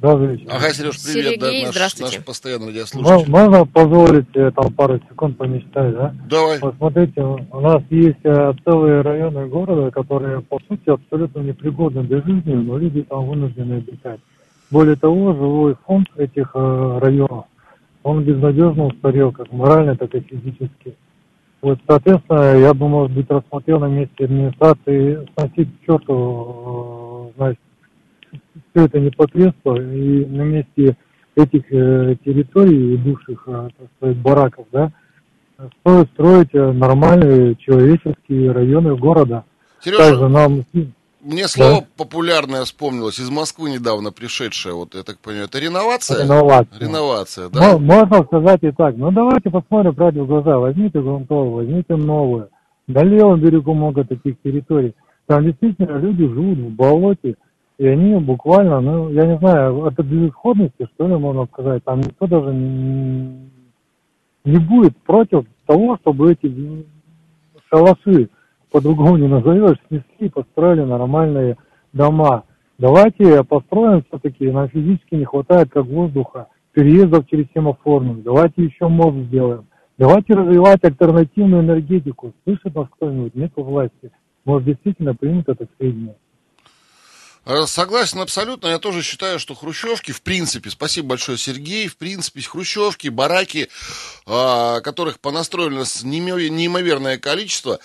Добрый 0.00 0.36
вечер. 0.36 0.46
Ага, 0.50 0.72
Сереж, 0.72 1.02
привет, 1.04 1.24
Сергей, 1.24 1.38
да, 1.38 1.66
наш, 1.66 1.74
здравствуйте. 1.74 2.16
наш 2.16 2.24
постоянный 2.24 2.68
радиослушатель. 2.68 3.30
Можно 3.30 3.66
позволить 3.66 4.34
э, 4.34 4.50
там 4.56 4.72
пару 4.72 4.98
секунд 5.10 5.36
помечтать, 5.36 5.92
да? 5.92 6.14
Давай. 6.26 6.58
Вот 6.58 6.74
смотрите, 6.78 7.20
у 7.20 7.60
нас 7.60 7.82
есть 7.90 8.24
э, 8.24 8.52
целые 8.64 9.02
районы 9.02 9.46
города, 9.46 9.90
которые, 9.90 10.40
по 10.40 10.58
сути, 10.66 10.88
абсолютно 10.88 11.40
непригодны 11.40 12.02
для 12.04 12.22
жизни, 12.22 12.54
но 12.54 12.78
люди 12.78 13.02
там 13.02 13.26
вынуждены 13.26 13.74
обитать. 13.74 14.20
Более 14.70 14.96
того, 14.96 15.34
жилой 15.34 15.76
фонд 15.84 16.08
этих 16.16 16.50
э, 16.54 16.98
районов, 17.02 17.44
он 18.02 18.24
безнадежно 18.24 18.86
устарел, 18.86 19.32
как 19.32 19.52
морально, 19.52 19.96
так 19.96 20.14
и 20.14 20.20
физически. 20.20 20.96
Вот, 21.62 21.78
соответственно, 21.86 22.58
я 22.58 22.72
бы, 22.72 22.88
может 22.88 23.12
быть, 23.12 23.30
рассмотрел 23.30 23.80
на 23.80 23.86
месте 23.86 24.24
администрации 24.24 25.28
сносить 25.34 25.68
черту, 25.86 27.32
значит, 27.36 27.60
все 28.70 28.86
это 28.86 28.98
непотребство, 28.98 29.76
и 29.76 30.24
на 30.26 30.42
месте 30.42 30.96
этих 31.36 31.70
э, 31.70 32.16
территорий, 32.24 32.96
бывших, 32.96 33.44
э, 33.46 33.68
так 33.78 33.88
сказать, 33.96 34.16
бараков, 34.18 34.66
да, 34.72 34.92
стоит 35.80 36.08
строить 36.12 36.54
э, 36.54 36.72
нормальные 36.72 37.56
человеческие 37.56 38.52
районы 38.52 38.96
города. 38.96 39.44
Сережа, 39.80 39.98
Также 39.98 40.28
нам... 40.28 40.62
мне 41.22 41.48
слово 41.48 41.80
да? 41.80 41.86
популярное 41.96 42.64
вспомнилось, 42.64 43.18
из 43.18 43.30
Москвы 43.30 43.70
недавно 43.70 44.12
пришедшее, 44.12 44.74
вот 44.74 44.94
я 44.94 45.02
так 45.02 45.18
понимаю, 45.18 45.46
это 45.46 45.58
реновация? 45.58 46.24
Реновация. 46.24 46.80
Реновация, 46.80 47.48
да. 47.48 47.78
Можно 47.78 48.24
сказать 48.24 48.62
и 48.62 48.70
так, 48.70 48.96
ну 48.96 49.10
давайте 49.10 49.50
посмотрим 49.50 49.94
правде 49.94 50.22
в 50.22 50.26
глаза, 50.26 50.58
возьмите 50.58 51.00
грунтовую, 51.00 51.52
возьмите 51.52 51.96
новую. 51.96 52.48
На 52.86 53.02
левом 53.04 53.40
берегу 53.40 53.74
много 53.74 54.04
таких 54.04 54.40
территорий. 54.42 54.94
Там 55.26 55.44
действительно 55.44 55.96
люди 55.98 56.26
живут 56.26 56.58
в 56.58 56.70
болоте, 56.70 57.36
и 57.78 57.86
они 57.86 58.14
буквально, 58.16 58.80
ну, 58.80 59.10
я 59.10 59.26
не 59.26 59.38
знаю, 59.38 59.86
это 59.86 60.02
безысходности, 60.02 60.88
что 60.94 61.06
ли, 61.06 61.14
можно 61.14 61.46
сказать. 61.46 61.84
Там 61.84 62.00
никто 62.00 62.26
даже 62.26 62.52
не, 62.52 63.50
не 64.44 64.58
будет 64.58 64.96
против 64.98 65.46
того, 65.66 65.96
чтобы 66.02 66.32
эти 66.32 66.84
шалаши, 67.70 68.28
по-другому 68.70 69.16
не 69.16 69.28
назовешь, 69.28 69.78
снесли, 69.88 70.28
построили 70.28 70.82
нормальные 70.82 71.56
дома. 71.92 72.44
Давайте 72.78 73.44
построим 73.44 74.04
все-таки, 74.08 74.50
нам 74.50 74.68
физически 74.68 75.16
не 75.16 75.24
хватает 75.24 75.70
как 75.70 75.86
воздуха, 75.86 76.48
переездов 76.72 77.26
через 77.28 77.46
семафорных. 77.54 78.22
Давайте 78.22 78.64
еще 78.64 78.88
мост 78.88 79.16
сделаем. 79.28 79.66
Давайте 79.98 80.32
развивать 80.34 80.82
альтернативную 80.82 81.62
энергетику. 81.62 82.32
Слышит 82.44 82.74
нас 82.74 82.88
кто-нибудь? 82.96 83.34
Нет 83.34 83.52
власти. 83.54 84.10
Может, 84.46 84.66
действительно 84.66 85.14
примет 85.14 85.48
это 85.48 85.66
сведения. 85.76 86.16
Э, 87.46 87.66
согласен 87.66 88.20
абсолютно. 88.20 88.68
Я 88.68 88.78
тоже 88.78 89.02
считаю, 89.02 89.38
что 89.38 89.54
хрущевки, 89.54 90.12
в 90.12 90.22
принципе, 90.22 90.70
спасибо 90.70 91.08
большое, 91.08 91.38
Сергей, 91.38 91.88
в 91.88 91.96
принципе, 91.96 92.42
хрущевки, 92.42 93.08
бараки, 93.08 93.68
а, 94.26 94.80
которых 94.80 95.20
понастроено 95.20 95.84
неимоверное 96.02 97.18
количество, 97.18 97.78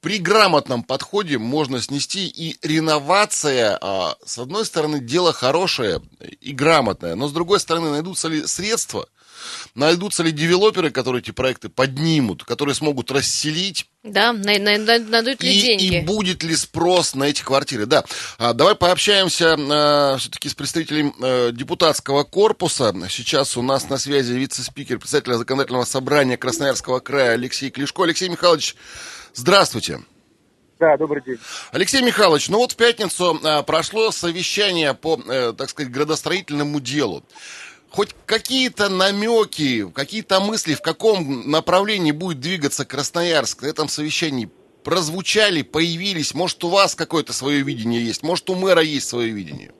при 0.00 0.18
грамотном 0.18 0.82
подходе 0.82 1.38
можно 1.38 1.80
снести 1.80 2.26
и 2.26 2.56
реновация, 2.66 3.78
а, 3.80 4.16
с 4.24 4.38
одной 4.38 4.64
стороны, 4.64 5.00
дело 5.00 5.32
хорошее 5.32 6.00
и 6.40 6.52
грамотное, 6.52 7.14
но 7.14 7.28
с 7.28 7.32
другой 7.32 7.60
стороны, 7.60 7.90
найдутся 7.90 8.28
ли 8.28 8.46
средства, 8.46 9.06
найдутся 9.74 10.22
ли 10.22 10.32
девелоперы, 10.32 10.90
которые 10.90 11.20
эти 11.20 11.30
проекты 11.30 11.68
поднимут, 11.68 12.44
которые 12.44 12.74
смогут 12.74 13.10
расселить 13.10 13.86
да, 14.02 14.32
найдут 14.32 15.42
ли 15.42 15.54
и, 15.54 15.60
деньги. 15.60 15.96
И 15.96 16.00
будет 16.00 16.42
ли 16.42 16.56
спрос 16.56 17.14
на 17.14 17.24
эти 17.24 17.42
квартиры. 17.42 17.84
Да, 17.84 18.04
а, 18.38 18.54
давай 18.54 18.74
пообщаемся 18.74 19.56
а, 19.58 20.16
все-таки 20.16 20.48
с 20.48 20.54
представителем 20.54 21.14
а, 21.20 21.50
депутатского 21.52 22.24
корпуса. 22.24 22.94
Сейчас 23.10 23.58
у 23.58 23.62
нас 23.62 23.90
на 23.90 23.98
связи 23.98 24.32
вице-спикер 24.32 24.98
председателя 24.98 25.34
законодательного 25.34 25.84
собрания 25.84 26.38
Красноярского 26.38 27.00
края 27.00 27.32
Алексей 27.32 27.68
Клишко. 27.68 28.04
Алексей 28.04 28.30
Михайлович, 28.30 28.74
Здравствуйте. 29.34 30.00
Да, 30.78 30.96
добрый 30.96 31.22
день. 31.22 31.36
Алексей 31.72 32.02
Михайлович, 32.02 32.48
ну 32.48 32.58
вот 32.58 32.72
в 32.72 32.76
пятницу 32.76 33.38
а, 33.44 33.62
прошло 33.62 34.10
совещание 34.10 34.94
по, 34.94 35.20
э, 35.28 35.52
так 35.52 35.68
сказать, 35.68 35.92
градостроительному 35.92 36.80
делу. 36.80 37.22
Хоть 37.90 38.14
какие-то 38.24 38.88
намеки, 38.88 39.90
какие-то 39.90 40.40
мысли, 40.40 40.74
в 40.74 40.80
каком 40.80 41.50
направлении 41.50 42.12
будет 42.12 42.40
двигаться 42.40 42.86
Красноярск 42.86 43.62
на 43.62 43.66
этом 43.66 43.88
совещании 43.88 44.48
прозвучали, 44.82 45.62
появились? 45.62 46.34
Может, 46.34 46.64
у 46.64 46.68
вас 46.68 46.94
какое-то 46.94 47.32
свое 47.32 47.62
видение 47.62 48.02
есть? 48.02 48.22
Может, 48.22 48.48
у 48.48 48.54
мэра 48.54 48.80
есть 48.80 49.08
свое 49.08 49.30
видение? 49.30 49.72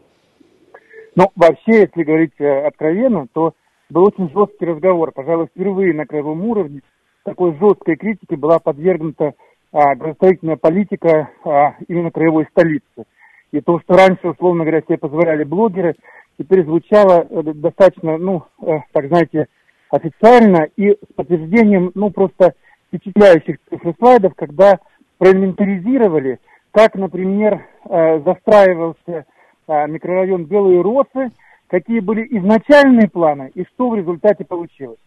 Ну, 1.16 1.30
вообще, 1.34 1.82
если 1.82 2.02
говорить 2.02 2.38
э, 2.38 2.66
откровенно, 2.66 3.26
то 3.32 3.54
был 3.88 4.04
очень 4.04 4.30
жесткий 4.32 4.66
разговор. 4.66 5.12
Пожалуй, 5.12 5.46
впервые 5.46 5.94
на 5.94 6.04
краевом 6.04 6.44
уровне 6.44 6.82
такой 7.24 7.56
жесткой 7.58 7.96
критике 7.96 8.36
была 8.36 8.58
подвергнута 8.58 9.34
а, 9.72 9.94
градостроительная 9.94 10.56
политика 10.56 11.30
а, 11.44 11.74
именно 11.88 12.10
краевой 12.10 12.46
столицы. 12.50 13.04
И 13.52 13.60
то, 13.60 13.80
что 13.80 13.94
раньше, 13.94 14.28
условно 14.28 14.64
говоря, 14.64 14.82
себе 14.82 14.98
позволяли 14.98 15.44
блогеры, 15.44 15.96
теперь 16.38 16.64
звучало 16.64 17.26
э, 17.28 17.42
достаточно, 17.54 18.16
ну, 18.16 18.44
э, 18.62 18.78
так 18.92 19.08
знаете, 19.08 19.48
официально 19.90 20.68
и 20.76 20.90
с 20.92 21.14
подтверждением, 21.14 21.90
ну, 21.94 22.10
просто 22.10 22.54
впечатляющих 22.88 23.56
слайдов, 23.98 24.34
когда 24.36 24.78
проинвентаризировали, 25.18 26.38
как, 26.70 26.94
например, 26.94 27.66
э, 27.88 28.20
застраивался 28.20 29.26
микрорайон 29.68 30.46
Белые 30.46 30.80
Росы, 30.80 31.30
какие 31.68 32.00
были 32.00 32.26
изначальные 32.38 33.08
планы 33.08 33.52
и 33.54 33.64
что 33.66 33.90
в 33.90 33.94
результате 33.94 34.44
получилось. 34.44 34.98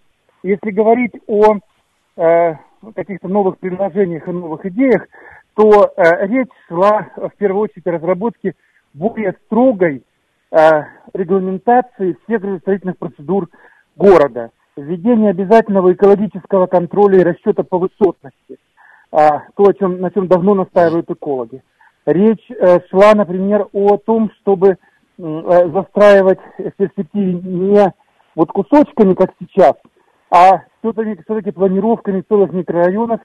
Если 0.41 0.71
говорить 0.71 1.11
о 1.27 1.57
каких-то 2.15 3.27
новых 3.27 3.57
предложениях 3.59 4.27
и 4.27 4.31
новых 4.31 4.65
идеях, 4.65 5.07
то 5.55 5.93
э, 5.95 6.27
речь 6.27 6.49
шла 6.67 7.07
в 7.15 7.31
первую 7.37 7.63
очередь 7.63 7.87
о 7.87 7.91
разработке 7.91 8.55
более 8.93 9.35
строгой 9.45 10.03
э, 10.51 10.57
регламентации 11.13 12.17
всех 12.23 12.41
градостроительных 12.41 12.97
процедур 12.97 13.49
города, 13.95 14.51
введение 14.75 15.31
обязательного 15.31 15.93
экологического 15.93 16.67
контроля 16.67 17.19
и 17.19 17.23
расчета 17.23 17.63
по 17.63 17.77
высотности, 17.77 18.57
э, 19.11 19.29
то, 19.55 19.63
о 19.63 19.73
чем, 19.73 20.01
на 20.01 20.11
чем 20.11 20.27
давно 20.27 20.55
настаивают 20.55 21.09
экологи. 21.09 21.61
Речь 22.05 22.45
э, 22.49 22.79
шла, 22.89 23.13
например, 23.13 23.67
о 23.71 23.97
том, 23.97 24.31
чтобы 24.41 24.69
э, 24.69 24.75
застраивать 25.17 26.39
в 26.57 26.71
перспективе 26.71 27.33
не 27.33 27.93
вот 28.35 28.49
кусочками, 28.51 29.13
как 29.13 29.31
сейчас, 29.39 29.75
а 30.31 30.63
все-таки, 30.83 31.51
планировками 31.51 32.23
целых 32.27 32.51
микрорайонов, 32.51 33.21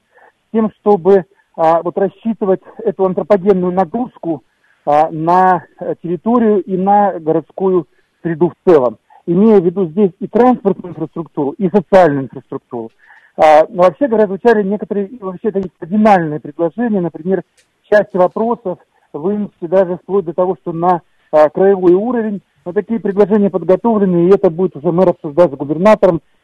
тем, 0.53 0.71
чтобы 0.81 1.25
а, 1.57 1.83
вот 1.83 1.99
рассчитывать 1.99 2.61
эту 2.79 3.05
антропогенную 3.05 3.73
нагрузку 3.73 4.45
а, 4.87 5.11
на 5.11 5.65
территорию 6.03 6.63
и 6.63 6.77
на 6.77 7.19
городскую 7.19 7.87
среду 8.23 8.51
в 8.51 8.71
целом, 8.71 8.99
имея 9.27 9.61
в 9.61 9.65
виду 9.65 9.87
здесь 9.87 10.13
и 10.21 10.29
транспортную 10.29 10.93
инфраструктуру, 10.93 11.51
и 11.53 11.69
социальную 11.69 12.25
инфраструктуру. 12.25 12.91
А, 13.37 13.67
но 13.69 13.83
вообще 13.83 14.07
говоря, 14.07 14.27
звучали 14.27 14.63
некоторые 14.63 15.11
вообще 15.21 15.51
такие 15.51 15.71
кардинальные 15.79 16.41
предложения, 16.41 17.01
например, 17.01 17.43
часть 17.91 18.15
вопросов 18.15 18.79
вынести 19.13 19.67
даже 19.67 19.97
вплоть 19.97 20.25
до 20.25 20.33
того, 20.33 20.57
что 20.61 20.73
на 20.73 21.03
а, 21.33 21.49
краевой 21.49 21.95
уровень, 21.95 22.41
но 22.65 22.73
такие 22.73 23.01
предложения 23.01 23.51
подготовлены, 23.51 24.27
и 24.29 24.35
это 24.35 24.51
будет 24.51 24.77
уже 24.77 24.93
мэр 24.93 25.09
обсуждать 25.09 25.53
с 25.53 25.57
губернатором, 25.57 26.21
Э, 26.21 26.38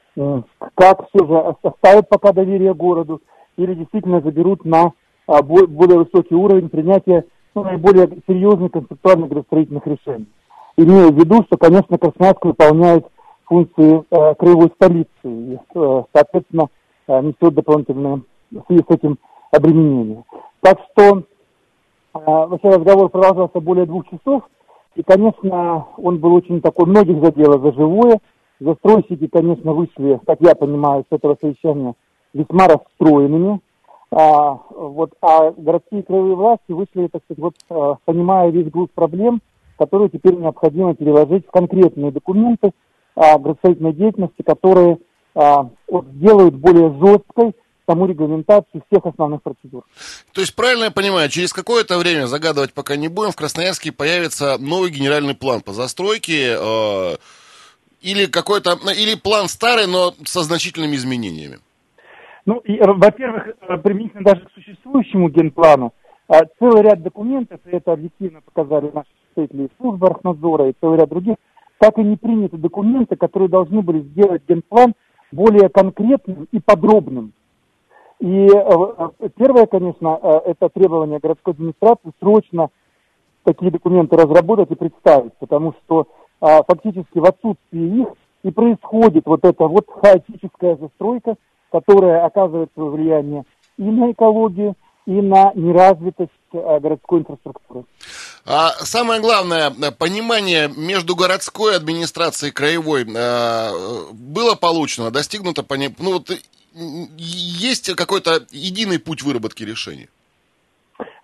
как 0.74 1.08
все 1.08 1.26
же 1.26 1.38
оставят 1.62 2.08
пока 2.08 2.32
доверие 2.32 2.74
городу 2.74 3.20
или 3.56 3.74
действительно 3.74 4.20
заберут 4.20 4.64
на 4.64 4.92
а, 5.26 5.42
более 5.42 5.98
высокий 5.98 6.34
уровень 6.34 6.68
принятия 6.68 7.24
ну, 7.54 7.64
наиболее 7.64 8.08
серьезных 8.26 8.72
концептуальных 8.72 9.28
градостроительных 9.28 9.86
решений. 9.86 10.26
Имея 10.76 11.08
в 11.08 11.14
виду, 11.14 11.44
что, 11.46 11.56
конечно, 11.56 11.98
Красноярск 11.98 12.44
выполняет 12.44 13.06
функции 13.44 14.02
э, 14.10 14.34
краевой 14.34 14.72
столицы 14.74 15.08
и, 15.24 15.58
э, 15.74 16.02
соответственно, 16.12 16.68
э, 17.06 17.20
несет 17.20 17.54
дополнительное 17.54 18.22
связи 18.66 18.84
с 18.88 18.94
этим 18.94 19.18
обременение. 19.52 20.24
Так 20.60 20.80
что 20.90 21.18
э, 21.18 21.22
вообще 22.14 22.70
разговор 22.70 23.08
продолжался 23.08 23.60
более 23.60 23.86
двух 23.86 24.04
часов, 24.08 24.42
и, 24.96 25.02
конечно, 25.02 25.86
он 25.96 26.18
был 26.18 26.34
очень 26.34 26.60
такой, 26.60 26.86
многих 26.86 27.22
задело 27.22 27.60
за 27.60 27.72
живое, 27.72 28.18
Застройщики, 28.60 29.26
конечно, 29.26 29.72
вышли, 29.72 30.20
как 30.26 30.40
я 30.40 30.54
понимаю, 30.54 31.04
с 31.10 31.14
этого 31.14 31.36
совещания 31.40 31.94
весьма 32.32 32.68
расстроенными. 32.68 33.60
А, 34.10 34.60
вот, 34.70 35.12
а 35.20 35.50
городские 35.50 36.04
краевые 36.04 36.36
власти 36.36 36.70
вышли, 36.70 37.08
так 37.08 37.22
сказать, 37.24 37.38
вот, 37.38 37.54
а, 37.68 37.96
понимая 38.04 38.50
весь 38.50 38.70
груз 38.70 38.88
проблем, 38.94 39.40
которые 39.76 40.08
теперь 40.08 40.34
необходимо 40.34 40.94
переложить 40.94 41.46
в 41.46 41.50
конкретные 41.50 42.12
документы 42.12 42.72
а, 43.16 43.38
градостроительной 43.38 43.92
деятельности, 43.92 44.42
которые 44.42 44.98
а, 45.34 45.68
вот, 45.88 46.06
сделают 46.14 46.54
более 46.54 46.92
жесткой 46.92 47.54
саму 47.88 48.06
регламентацию 48.06 48.82
всех 48.88 49.04
основных 49.04 49.42
процедур. 49.42 49.84
То 50.32 50.40
есть, 50.40 50.54
правильно 50.54 50.84
я 50.84 50.90
понимаю, 50.90 51.28
через 51.28 51.52
какое-то 51.52 51.98
время, 51.98 52.26
загадывать 52.26 52.72
пока 52.72 52.96
не 52.96 53.08
будем, 53.08 53.32
в 53.32 53.36
Красноярске 53.36 53.92
появится 53.92 54.56
новый 54.58 54.90
генеральный 54.90 55.34
план 55.34 55.60
по 55.60 55.72
застройке, 55.72 56.56
э, 56.58 57.16
или 58.04 58.26
какой-то, 58.26 58.76
ну, 58.84 58.90
или 58.90 59.16
план 59.16 59.48
старый, 59.48 59.86
но 59.86 60.12
со 60.24 60.42
значительными 60.42 60.94
изменениями? 60.94 61.58
Ну, 62.44 62.60
э, 62.64 62.86
во-первых, 62.86 63.48
э, 63.48 63.76
применительно 63.78 64.22
даже 64.22 64.42
к 64.42 64.50
существующему 64.52 65.30
генплану, 65.30 65.94
э, 66.28 66.40
целый 66.58 66.82
ряд 66.82 67.02
документов, 67.02 67.60
и 67.64 67.70
это 67.70 67.92
объективно 67.92 68.42
показали 68.42 68.90
наши 68.92 69.08
представители 69.34 69.70
службы 69.78 70.06
Архнадзора 70.06 70.68
и 70.68 70.74
целый 70.78 70.98
ряд 70.98 71.08
других, 71.08 71.36
так 71.78 71.98
и 71.98 72.02
не 72.02 72.16
приняты 72.16 72.58
документы, 72.58 73.16
которые 73.16 73.48
должны 73.48 73.80
были 73.80 74.00
сделать 74.00 74.42
генплан 74.46 74.92
более 75.32 75.70
конкретным 75.70 76.46
и 76.52 76.60
подробным. 76.60 77.32
И 78.20 78.46
первое, 79.36 79.66
конечно, 79.66 80.18
это 80.46 80.68
требование 80.68 81.18
городской 81.18 81.52
администрации 81.52 82.12
срочно 82.20 82.68
такие 83.42 83.72
документы 83.72 84.16
разработать 84.16 84.70
и 84.70 84.76
представить, 84.76 85.34
потому 85.38 85.74
что 85.84 86.06
а, 86.44 86.62
фактически 86.62 87.18
в 87.18 87.24
отсутствии 87.24 88.02
их 88.02 88.08
и 88.42 88.50
происходит 88.50 89.24
вот 89.24 89.40
эта 89.44 89.64
вот 89.64 89.86
хаотическая 89.88 90.76
застройка, 90.76 91.36
которая 91.72 92.26
оказывает 92.26 92.70
свое 92.74 92.90
влияние 92.90 93.44
и 93.78 93.84
на 93.84 94.12
экологию, 94.12 94.74
и 95.06 95.12
на 95.12 95.52
неразвитость 95.54 96.30
а, 96.52 96.78
городской 96.80 97.20
инфраструктуры. 97.20 97.84
А 98.44 98.72
самое 98.72 99.22
главное, 99.22 99.70
понимание 99.98 100.68
между 100.76 101.16
городской 101.16 101.76
администрацией 101.76 102.50
и 102.50 102.54
краевой 102.54 103.06
а, 103.16 103.70
было 104.12 104.54
получено, 104.54 105.10
достигнуто, 105.10 105.64
ну 105.98 106.12
вот 106.12 106.30
есть 106.74 107.96
какой-то 107.96 108.40
единый 108.50 108.98
путь 108.98 109.22
выработки 109.22 109.62
решений? 109.62 110.10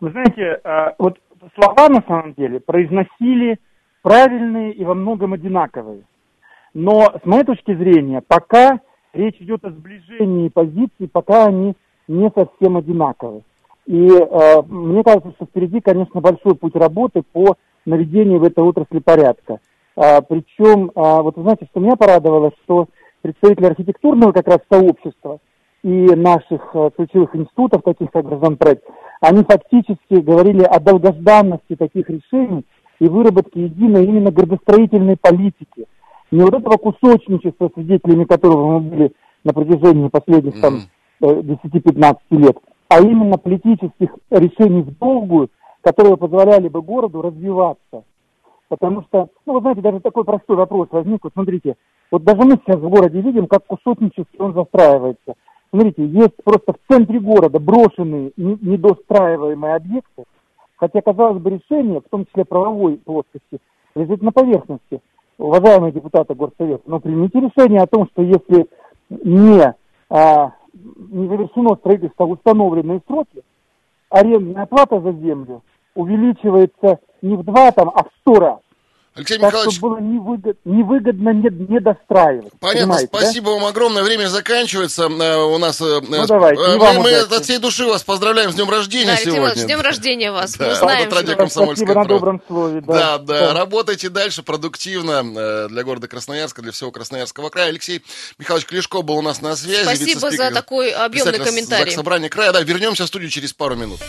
Вы 0.00 0.12
знаете, 0.12 0.60
а, 0.64 0.94
вот 0.98 1.18
слова 1.56 1.90
на 1.90 2.02
самом 2.08 2.32
деле 2.32 2.58
произносили 2.58 3.58
правильные 4.02 4.72
и 4.72 4.84
во 4.84 4.94
многом 4.94 5.32
одинаковые. 5.32 6.02
Но 6.74 7.12
с 7.22 7.26
моей 7.26 7.44
точки 7.44 7.74
зрения, 7.74 8.22
пока 8.26 8.80
речь 9.12 9.36
идет 9.40 9.64
о 9.64 9.70
сближении 9.70 10.48
позиций, 10.48 11.08
пока 11.10 11.46
они 11.46 11.74
не 12.06 12.30
совсем 12.34 12.76
одинаковы. 12.76 13.42
И 13.86 14.06
э, 14.06 14.62
мне 14.68 15.02
кажется, 15.02 15.32
что 15.36 15.46
впереди, 15.46 15.80
конечно, 15.80 16.20
большой 16.20 16.54
путь 16.54 16.76
работы 16.76 17.22
по 17.32 17.56
наведению 17.86 18.38
в 18.38 18.44
этой 18.44 18.62
отрасли 18.62 19.00
порядка. 19.00 19.58
А, 19.96 20.20
причем, 20.20 20.90
а, 20.94 21.22
вот 21.22 21.36
вы 21.36 21.42
знаете, 21.42 21.66
что 21.70 21.80
меня 21.80 21.96
порадовало, 21.96 22.52
что 22.64 22.86
представители 23.22 23.66
архитектурного 23.66 24.32
как 24.32 24.46
раз 24.48 24.58
сообщества 24.70 25.38
и 25.82 25.88
наших 25.88 26.74
а, 26.74 26.90
ключевых 26.90 27.34
институтов, 27.34 27.82
таких 27.82 28.10
как 28.10 28.26
Гражданпроект, 28.26 28.84
они 29.20 29.44
фактически 29.44 30.14
говорили 30.14 30.62
о 30.62 30.80
долгожданности 30.80 31.76
таких 31.76 32.08
решений 32.08 32.64
и 33.00 33.08
выработке 33.08 33.64
единой 33.64 34.04
именно 34.04 34.30
градостроительной 34.30 35.16
политики. 35.16 35.86
Не 36.30 36.42
вот 36.42 36.54
этого 36.54 36.76
кусочничества, 36.76 37.70
свидетелями 37.74 38.24
которого 38.24 38.78
мы 38.78 38.80
были 38.80 39.12
на 39.42 39.52
протяжении 39.52 40.08
последних 40.08 40.60
там 40.60 40.80
10-15 41.20 42.16
э, 42.30 42.36
лет, 42.36 42.56
а 42.88 43.00
именно 43.00 43.38
политических 43.38 44.10
решений 44.30 44.82
в 44.82 44.96
долгую, 44.98 45.48
которые 45.80 46.16
позволяли 46.16 46.68
бы 46.68 46.82
городу 46.82 47.22
развиваться. 47.22 48.04
Потому 48.68 49.02
что, 49.02 49.30
ну, 49.46 49.54
вы 49.54 49.60
знаете, 49.60 49.80
даже 49.80 50.00
такой 50.00 50.24
простой 50.24 50.56
вопрос 50.56 50.88
возник. 50.92 51.24
Вот 51.24 51.32
смотрите, 51.32 51.76
вот 52.10 52.22
даже 52.22 52.42
мы 52.42 52.60
сейчас 52.64 52.76
в 52.76 52.88
городе 52.88 53.20
видим, 53.20 53.46
как 53.46 53.66
кусочнически 53.66 54.36
он 54.38 54.54
застраивается. 54.54 55.34
Смотрите, 55.70 56.06
есть 56.06 56.36
просто 56.44 56.74
в 56.74 56.92
центре 56.92 57.18
города 57.18 57.58
брошенные, 57.58 58.32
недостраиваемые 58.36 59.74
объекты, 59.74 60.24
хотя, 60.80 61.02
казалось 61.02 61.40
бы, 61.40 61.50
решение, 61.50 62.00
в 62.00 62.08
том 62.10 62.24
числе 62.24 62.44
правовой 62.44 62.96
плоскости, 62.96 63.60
лежит 63.94 64.22
на 64.22 64.32
поверхности. 64.32 65.00
Уважаемые 65.38 65.92
депутаты 65.92 66.34
Горсовета, 66.34 66.82
но 66.86 67.00
примите 67.00 67.40
решение 67.40 67.80
о 67.80 67.86
том, 67.86 68.08
что 68.12 68.22
если 68.22 68.66
не, 69.10 69.74
а, 70.10 70.52
не 70.72 71.28
завершено 71.28 71.76
строительство 71.76 72.24
в 72.24 72.32
установленные 72.32 73.00
сроки, 73.06 73.42
арендная 74.10 74.66
плата 74.66 75.00
за 75.00 75.12
землю 75.12 75.62
увеличивается 75.94 76.98
не 77.22 77.36
в 77.36 77.44
два, 77.44 77.72
там, 77.72 77.90
а 77.94 78.04
в 78.04 78.08
сто 78.20 78.34
раз. 78.34 78.60
Алексей 79.20 79.38
так, 79.38 79.48
Михайлович... 79.48 79.76
чтобы 79.76 79.96
было 79.96 80.00
невыгодно, 80.00 80.54
невыгодно 80.64 81.28
не, 81.30 81.66
не 81.68 81.80
достраивать. 81.80 82.52
Понятно, 82.58 82.98
спасибо 82.98 83.46
да? 83.46 83.52
вам 83.52 83.64
огромное. 83.66 84.02
Время 84.02 84.28
заканчивается. 84.28 85.02
Э, 85.02 85.36
у 85.44 85.58
нас... 85.58 85.78
Э, 85.82 86.00
ну, 86.00 86.26
давайте, 86.26 86.62
э, 86.62 86.76
мы, 86.78 87.02
мы 87.02 87.14
от 87.18 87.44
всей 87.44 87.58
души 87.58 87.84
вас 87.84 88.02
поздравляем 88.02 88.50
с 88.50 88.54
днем 88.54 88.70
рождения 88.70 89.12
да, 89.12 89.16
сегодня. 89.16 89.56
с 89.56 89.64
днем 89.64 89.80
рождения 89.82 90.32
вас. 90.32 90.56
Да. 90.56 90.68
Мы 90.68 90.74
знаем, 90.74 91.12
радио 91.12 91.48
Спасибо 91.48 91.94
на 91.94 92.04
добром 92.06 92.42
слове. 92.46 92.80
Да, 92.80 93.18
да, 93.18 93.40
да. 93.40 93.54
Работайте 93.54 94.08
дальше 94.08 94.42
продуктивно 94.42 95.68
для 95.68 95.84
города 95.84 96.08
Красноярска, 96.08 96.62
для 96.62 96.72
всего 96.72 96.90
Красноярского 96.90 97.50
края. 97.50 97.68
Алексей 97.68 98.02
Михайлович 98.38 98.66
Клешко 98.66 99.02
был 99.02 99.18
у 99.18 99.22
нас 99.22 99.42
на 99.42 99.54
связи. 99.54 99.84
Спасибо 99.84 100.30
за 100.30 100.50
такой 100.50 100.90
объемный 100.92 101.38
комментарий. 101.38 101.92
Собрание 101.92 102.30
края. 102.30 102.52
Да, 102.52 102.62
вернемся 102.62 103.04
в 103.04 103.06
студию 103.08 103.30
через 103.30 103.52
пару 103.52 103.76
минут. 103.76 104.00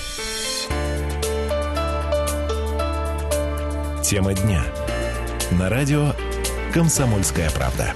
Тема 4.04 4.34
дня. 4.34 4.64
На 5.52 5.68
радио 5.70 6.14
«Комсомольская 6.74 7.50
правда». 7.52 7.94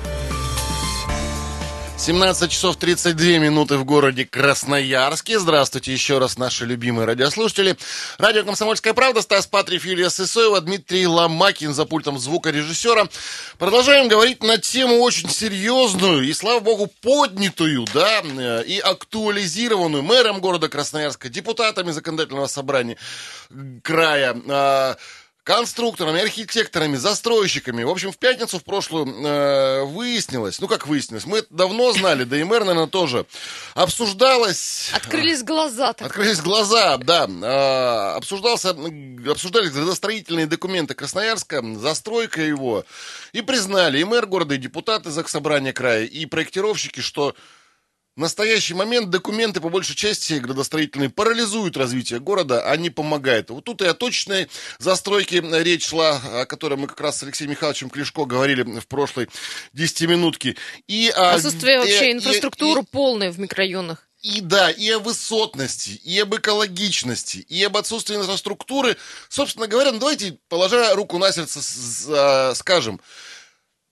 17 1.97 2.51
часов 2.51 2.75
32 2.75 3.37
минуты 3.37 3.77
в 3.77 3.85
городе 3.85 4.25
Красноярске. 4.25 5.39
Здравствуйте 5.39 5.93
еще 5.93 6.17
раз, 6.17 6.37
наши 6.37 6.65
любимые 6.65 7.05
радиослушатели. 7.05 7.77
Радио 8.17 8.43
«Комсомольская 8.43 8.93
правда», 8.93 9.21
Стас 9.21 9.47
Патриев, 9.47 9.85
Юлия 9.85 10.09
Сысоева, 10.09 10.59
Дмитрий 10.59 11.07
Ломакин 11.07 11.73
за 11.73 11.85
пультом 11.85 12.19
звукорежиссера. 12.19 13.07
Продолжаем 13.57 14.09
говорить 14.09 14.43
на 14.43 14.57
тему 14.57 14.99
очень 14.99 15.29
серьезную 15.29 16.23
и, 16.23 16.33
слава 16.33 16.59
богу, 16.59 16.91
поднятую, 17.01 17.85
да, 17.93 18.19
и 18.63 18.79
актуализированную 18.79 20.03
мэром 20.03 20.41
города 20.41 20.67
Красноярска, 20.67 21.29
депутатами 21.29 21.91
законодательного 21.91 22.47
собрания 22.47 22.97
края, 23.81 24.35
а, 24.49 24.97
конструкторами, 25.45 26.21
архитекторами, 26.21 26.95
застройщиками. 26.95 27.83
В 27.83 27.89
общем, 27.89 28.11
в 28.11 28.17
пятницу 28.17 28.57
в 28.57 28.63
прошлую 28.63 29.05
э, 29.05 29.83
выяснилось, 29.83 30.59
ну 30.59 30.67
как 30.67 30.87
выяснилось, 30.87 31.27
мы 31.27 31.37
это 31.37 31.47
давно 31.51 31.93
знали, 31.93 32.23
да 32.23 32.35
и 32.35 32.43
мэр, 32.43 32.65
наверное, 32.65 32.87
тоже, 32.87 33.27
обсуждалось... 33.75 34.89
Открылись 34.91 35.43
глаза. 35.43 35.93
Так. 35.93 36.07
Открылись 36.07 36.41
глаза, 36.41 36.97
да. 36.97 37.27
Э, 37.27 38.17
обсуждался, 38.17 38.71
обсуждались 39.29 39.69
градостроительные 39.69 40.47
документы 40.47 40.95
Красноярска, 40.95 41.63
застройка 41.75 42.41
его, 42.41 42.83
и 43.31 43.41
признали 43.41 43.99
и 43.99 44.03
мэр 44.03 44.25
города, 44.25 44.55
и 44.55 44.57
депутаты 44.57 45.11
Заксобрания 45.11 45.73
края, 45.73 46.05
и 46.05 46.25
проектировщики, 46.25 47.01
что 47.01 47.35
в 48.15 48.19
настоящий 48.19 48.73
момент 48.73 49.09
документы, 49.09 49.59
по 49.59 49.69
большей 49.69 49.95
части, 49.95 50.33
градостроительные, 50.33 51.09
парализуют 51.09 51.75
развитие 51.75 52.19
города, 52.19 52.69
а 52.69 52.77
не 52.77 52.89
помогают. 52.89 53.49
Вот 53.49 53.65
тут 53.65 53.81
и 53.81 53.85
о 53.85 53.93
точной 53.93 54.47
застройке 54.79 55.41
речь 55.41 55.87
шла, 55.87 56.21
о 56.41 56.45
которой 56.45 56.77
мы 56.77 56.87
как 56.87 57.01
раз 57.01 57.19
с 57.19 57.23
Алексеем 57.23 57.51
Михайловичем 57.51 57.89
Клешко 57.89 58.25
говорили 58.25 58.63
в 58.63 58.87
прошлой 58.87 59.27
десятиминутке. 59.73 60.55
И 60.87 61.09
о, 61.09 61.33
Отсутствие 61.33 61.79
вообще 61.79 62.11
и, 62.11 62.13
инфраструктуры 62.13 62.81
и, 62.81 62.85
полной 62.85 63.31
в 63.31 63.39
микрорайонах. 63.39 64.07
И 64.21 64.41
да, 64.41 64.71
и 64.71 64.89
о 64.89 64.99
высотности, 64.99 65.91
и 66.03 66.17
об 66.19 66.33
экологичности, 66.33 67.37
и 67.37 67.63
об 67.63 67.77
отсутствии 67.77 68.15
инфраструктуры. 68.15 68.97
Собственно 69.29 69.67
говоря, 69.67 69.91
ну 69.91 69.99
давайте, 69.99 70.39
положа 70.47 70.95
руку 70.95 71.19
на 71.19 71.31
сердце, 71.31 72.55
скажем, 72.55 72.99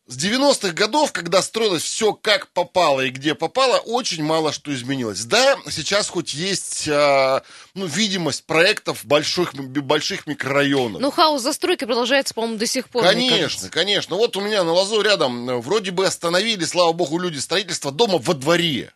с 0.05 0.17
90-х 0.17 0.73
годов, 0.73 1.13
когда 1.13 1.41
строилось 1.41 1.83
все 1.83 2.13
как 2.13 2.49
попало 2.49 3.01
и 3.01 3.09
где 3.09 3.35
попало, 3.35 3.77
очень 3.77 4.23
мало 4.23 4.51
что 4.51 4.73
изменилось. 4.73 5.23
Да, 5.23 5.57
сейчас 5.69 6.09
хоть 6.09 6.33
есть 6.33 6.89
а, 6.89 7.41
ну, 7.73 7.85
видимость 7.85 8.45
проектов 8.45 9.05
больших, 9.05 9.53
больших 9.55 10.27
микрорайонов. 10.27 11.01
Но 11.01 11.09
хаос 11.09 11.41
застройки 11.41 11.85
продолжается, 11.85 12.33
по-моему, 12.33 12.57
до 12.57 12.67
сих 12.67 12.89
пор. 12.89 13.03
Конечно, 13.03 13.69
конечно. 13.69 14.17
Вот 14.17 14.35
у 14.35 14.41
меня 14.41 14.63
на 14.63 14.73
лазу 14.73 15.01
рядом 15.01 15.49
э, 15.49 15.57
вроде 15.57 15.91
бы 15.91 16.05
остановили, 16.05 16.65
слава 16.65 16.91
богу, 16.91 17.17
люди 17.17 17.37
строительство 17.37 17.91
дома 17.91 18.17
во 18.17 18.33
дворе. 18.33 18.91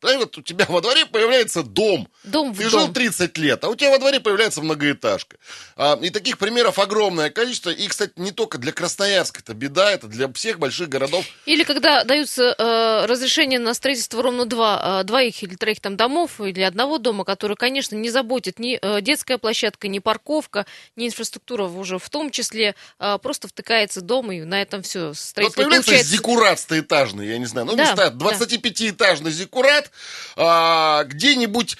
Да, 0.00 0.16
вот 0.16 0.38
у 0.38 0.42
тебя 0.42 0.64
во 0.68 0.80
дворе 0.80 1.06
появляется 1.06 1.62
дом. 1.62 2.08
Дом 2.24 2.54
Ты 2.54 2.68
жил 2.68 2.86
дом. 2.86 2.94
30 2.94 3.36
лет, 3.38 3.64
а 3.64 3.68
у 3.68 3.74
тебя 3.74 3.90
во 3.90 3.98
дворе 3.98 4.20
появляется 4.20 4.62
многоэтажка. 4.62 5.36
А, 5.76 5.98
и 6.00 6.10
таких 6.10 6.38
примеров 6.38 6.78
огромное 6.78 7.30
количество. 7.30 7.70
И, 7.70 7.86
кстати, 7.88 8.12
не 8.16 8.30
только 8.30 8.58
для 8.58 8.72
Красноярска 8.72 9.40
это 9.40 9.54
беда, 9.54 9.90
это 9.90 10.06
для 10.06 10.32
всех 10.32 10.58
больших 10.58 10.88
городов. 10.88 11.24
Или 11.46 11.64
когда 11.64 12.04
даются 12.04 12.54
э, 12.56 13.06
разрешения 13.06 13.58
на 13.58 13.74
строительство 13.74 14.22
ровно 14.22 14.46
два, 14.46 15.00
э, 15.00 15.04
двоих 15.04 15.42
или 15.42 15.56
троих 15.56 15.80
там 15.80 15.96
домов, 15.96 16.40
или 16.40 16.60
одного 16.60 16.98
дома, 16.98 17.24
который, 17.24 17.56
конечно, 17.56 17.96
не 17.96 18.10
заботит 18.10 18.58
ни 18.58 18.78
э, 18.80 19.00
детская 19.00 19.38
площадка, 19.38 19.88
ни 19.88 19.98
парковка, 19.98 20.66
ни 20.94 21.06
инфраструктура 21.08 21.64
уже 21.64 21.98
в 21.98 22.08
том 22.08 22.30
числе. 22.30 22.74
Э, 23.00 23.18
просто 23.20 23.48
втыкается 23.48 24.00
дом, 24.00 24.30
и 24.30 24.40
на 24.40 24.62
этом 24.62 24.82
все. 24.82 25.12
Строительство 25.14 25.62
вот 25.62 25.64
появляется 25.64 25.90
получается... 25.90 26.12
зиккурат 26.12 26.60
стоэтажный, 26.60 27.26
я 27.28 27.38
не 27.38 27.46
знаю. 27.46 27.66
Ну, 27.66 27.76
да, 27.76 27.84
не 27.84 27.94
знаю, 27.94 28.12
25-этажный 28.12 29.30
зиккурат, 29.30 29.87
а, 30.36 31.04
где-нибудь 31.04 31.76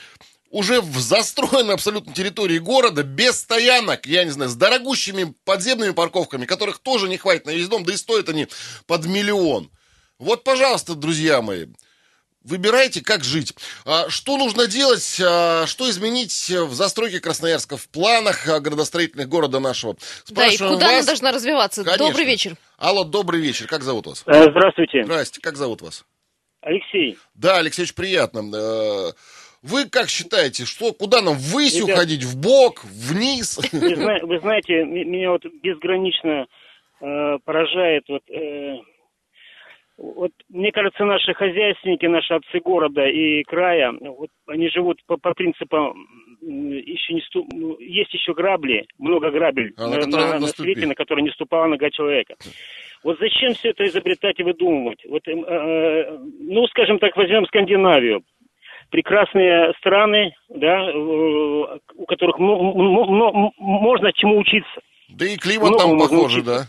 уже 0.51 0.81
в 0.81 0.99
застроенной 0.99 1.75
абсолютно 1.75 2.13
территории 2.13 2.59
города, 2.59 3.03
без 3.03 3.39
стоянок, 3.41 4.07
я 4.07 4.25
не 4.25 4.31
знаю, 4.31 4.51
с 4.51 4.55
дорогущими 4.55 5.35
подземными 5.45 5.93
парковками, 5.93 6.47
которых 6.47 6.79
тоже 6.79 7.09
не 7.09 7.19
хватит 7.19 7.47
на 7.47 7.51
весь 7.51 7.69
дом, 7.69 7.85
да 7.85 7.93
и 7.93 7.97
стоят 7.97 8.29
они 8.29 8.49
под 8.87 9.07
миллион. 9.07 9.71
Вот, 10.19 10.45
пожалуйста, 10.45 10.95
друзья 10.95 11.43
мои, 11.43 11.67
выбирайте, 12.43 13.03
как 13.03 13.23
жить. 13.25 13.55
А, 13.85 14.09
что 14.09 14.37
нужно 14.37 14.67
делать, 14.67 15.21
а, 15.25 15.67
что 15.67 15.89
изменить 15.91 16.51
в 16.51 16.75
застройке 16.75 17.21
Красноярска, 17.21 17.77
в 17.77 17.89
планах 17.89 18.49
а, 18.49 18.59
градостроительных 18.59 19.29
города 19.29 19.61
нашего? 19.61 19.97
Спрашиваем 20.25 20.59
да, 20.59 20.67
и 20.67 20.75
куда 20.75 20.87
вас... 20.87 20.97
она 20.97 21.07
должна 21.07 21.33
развиваться? 21.33 21.85
Конечно. 21.85 22.07
Добрый 22.07 22.25
вечер. 22.25 22.57
Алло, 22.79 23.05
добрый 23.05 23.41
вечер. 23.41 23.67
Как 23.67 23.83
зовут 23.83 24.07
вас? 24.07 24.23
Э, 24.27 24.51
здравствуйте. 24.51 25.05
Здравствуйте. 25.05 25.41
Как 25.43 25.57
зовут 25.57 25.83
вас? 25.83 26.05
Алексей. 26.69 27.17
Да, 27.35 27.59
Алексеевич, 27.59 27.95
приятно. 27.95 28.41
Э, 28.41 29.13
вы 29.63 29.89
как 29.89 30.11
считаете, 30.11 30.67
что 30.67 30.93
куда 30.93 31.23
нам 31.23 31.35
ввысь 31.35 31.77
Ребят, 31.77 31.97
уходить, 31.97 32.25
в 32.25 32.39
бок, 32.39 32.85
вниз? 32.85 33.59
Вы, 33.73 34.21
вы 34.23 34.39
знаете, 34.41 34.85
меня 34.85 35.31
вот 35.31 35.47
безгранично 35.63 36.47
э, 37.01 37.39
поражает 37.43 38.05
вот, 38.09 38.23
э, 38.29 38.77
вот 39.97 40.33
мне 40.51 40.71
кажется, 40.71 41.07
наши 41.07 41.33
хозяйственники, 41.33 42.05
наши 42.05 42.35
отцы 42.35 42.61
города 42.61 43.07
и 43.07 43.43
края, 43.45 43.93
вот 44.01 44.29
они 44.47 44.69
живут 44.69 45.03
по, 45.07 45.17
по 45.17 45.33
принципам 45.33 46.07
еще 46.41 47.15
не 47.15 47.21
ступ... 47.23 47.47
Ну, 47.53 47.79
есть 47.81 48.13
еще 48.13 48.35
грабли, 48.35 48.87
много 48.99 49.31
грабель 49.31 49.73
а 49.77 49.89
на, 49.89 50.07
на, 50.07 50.07
на, 50.07 50.39
на 50.39 50.47
свете, 50.49 50.87
на 50.87 50.95
которые 50.95 51.25
не 51.25 51.31
ступала 51.31 51.67
нога 51.67 51.91
человека. 51.91 52.37
Вот 53.05 53.19
зачем 53.19 53.55
все 53.55 53.71
это 53.71 53.85
изобретать 53.87 54.39
и 54.39 54.43
выдумывать? 54.43 55.05
Вот, 55.09 55.27
э, 55.27 55.33
э, 55.33 56.19
ну, 56.41 56.67
скажем 56.69 56.99
так, 56.99 57.17
возьмем 57.17 57.47
Скандинавию. 57.47 58.23
Прекрасные 58.91 59.73
страны, 59.79 60.35
да, 60.49 60.91
э, 60.91 60.95
у 60.95 62.07
которых 62.07 62.39
можно 62.39 64.13
чему 64.15 64.39
учиться. 64.39 64.81
Да 65.09 65.27
и 65.27 65.37
климат 65.37 65.79
там 65.79 65.99
похожий, 65.99 66.43
да. 66.43 66.65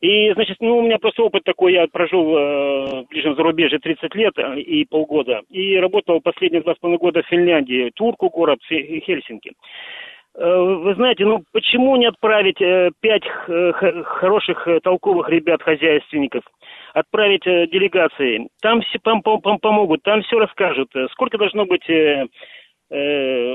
И, 0.00 0.32
значит, 0.34 0.58
ну, 0.60 0.78
у 0.78 0.82
меня 0.82 0.98
просто 0.98 1.24
опыт 1.24 1.42
такой, 1.44 1.72
я 1.72 1.86
прожил 1.88 2.36
э, 2.36 3.02
в 3.02 3.06
ближнем 3.08 3.34
зарубежье 3.34 3.80
30 3.80 4.14
лет 4.14 4.32
э, 4.38 4.60
и 4.60 4.84
полгода, 4.84 5.40
и 5.50 5.76
работал 5.76 6.20
последние 6.20 6.62
два 6.62 6.74
с 6.74 6.78
половиной 6.78 7.00
года 7.00 7.22
в 7.22 7.26
Финляндии, 7.26 7.90
Турку 7.96 8.30
город, 8.30 8.60
Хельсинки. 8.68 9.52
Э, 10.38 10.60
вы 10.60 10.94
знаете, 10.94 11.24
ну 11.24 11.42
почему 11.52 11.96
не 11.96 12.06
отправить 12.06 12.60
э, 12.60 12.90
пять 13.00 13.24
хороших 13.26 14.68
толковых 14.84 15.28
ребят-хозяйственников, 15.28 16.44
отправить 16.94 17.44
делегации? 17.44 18.48
Там 18.62 18.80
все 18.82 18.98
пом 19.00 19.22
пом 19.22 19.58
помогут, 19.58 20.02
там 20.04 20.22
все 20.22 20.38
расскажут. 20.38 20.90
Сколько 21.10 21.38
должно 21.38 21.64
быть 21.66 21.88
э, 21.90 22.26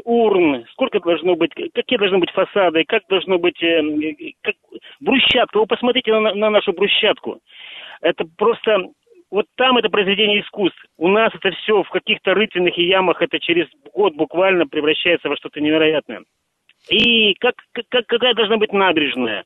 урн, 0.04 0.66
сколько 0.74 1.00
должно 1.00 1.36
быть, 1.36 1.52
какие 1.74 1.98
должны 1.98 2.20
быть 2.20 2.32
фасады, 2.32 2.84
как 2.86 3.04
должно 3.08 3.40
быть 3.40 3.62
э, 3.64 3.82
как, 4.42 4.56
брусчатка. 5.00 5.60
Вы 5.60 5.66
посмотрите 5.66 6.12
на, 6.12 6.34
на 6.34 6.50
нашу 6.50 6.74
брусчатку. 6.74 7.40
Это 8.02 8.26
просто 8.38 8.90
вот 9.32 9.46
там 9.56 9.78
это 9.78 9.90
произведение 9.90 10.42
искусств. 10.42 10.84
У 10.98 11.08
нас 11.08 11.34
это 11.34 11.52
все 11.52 11.82
в 11.82 11.90
каких-то 11.90 12.34
рытвинах 12.34 12.78
и 12.78 12.84
ямах, 12.84 13.22
это 13.22 13.40
через 13.40 13.68
год 13.94 14.16
буквально 14.16 14.68
превращается 14.68 15.30
во 15.30 15.38
что-то 15.38 15.62
невероятное. 15.62 16.24
И 16.90 17.34
как, 17.36 17.56
как, 17.90 18.06
какая 18.08 18.34
должна 18.34 18.58
быть 18.58 18.74
набережная? 18.74 19.44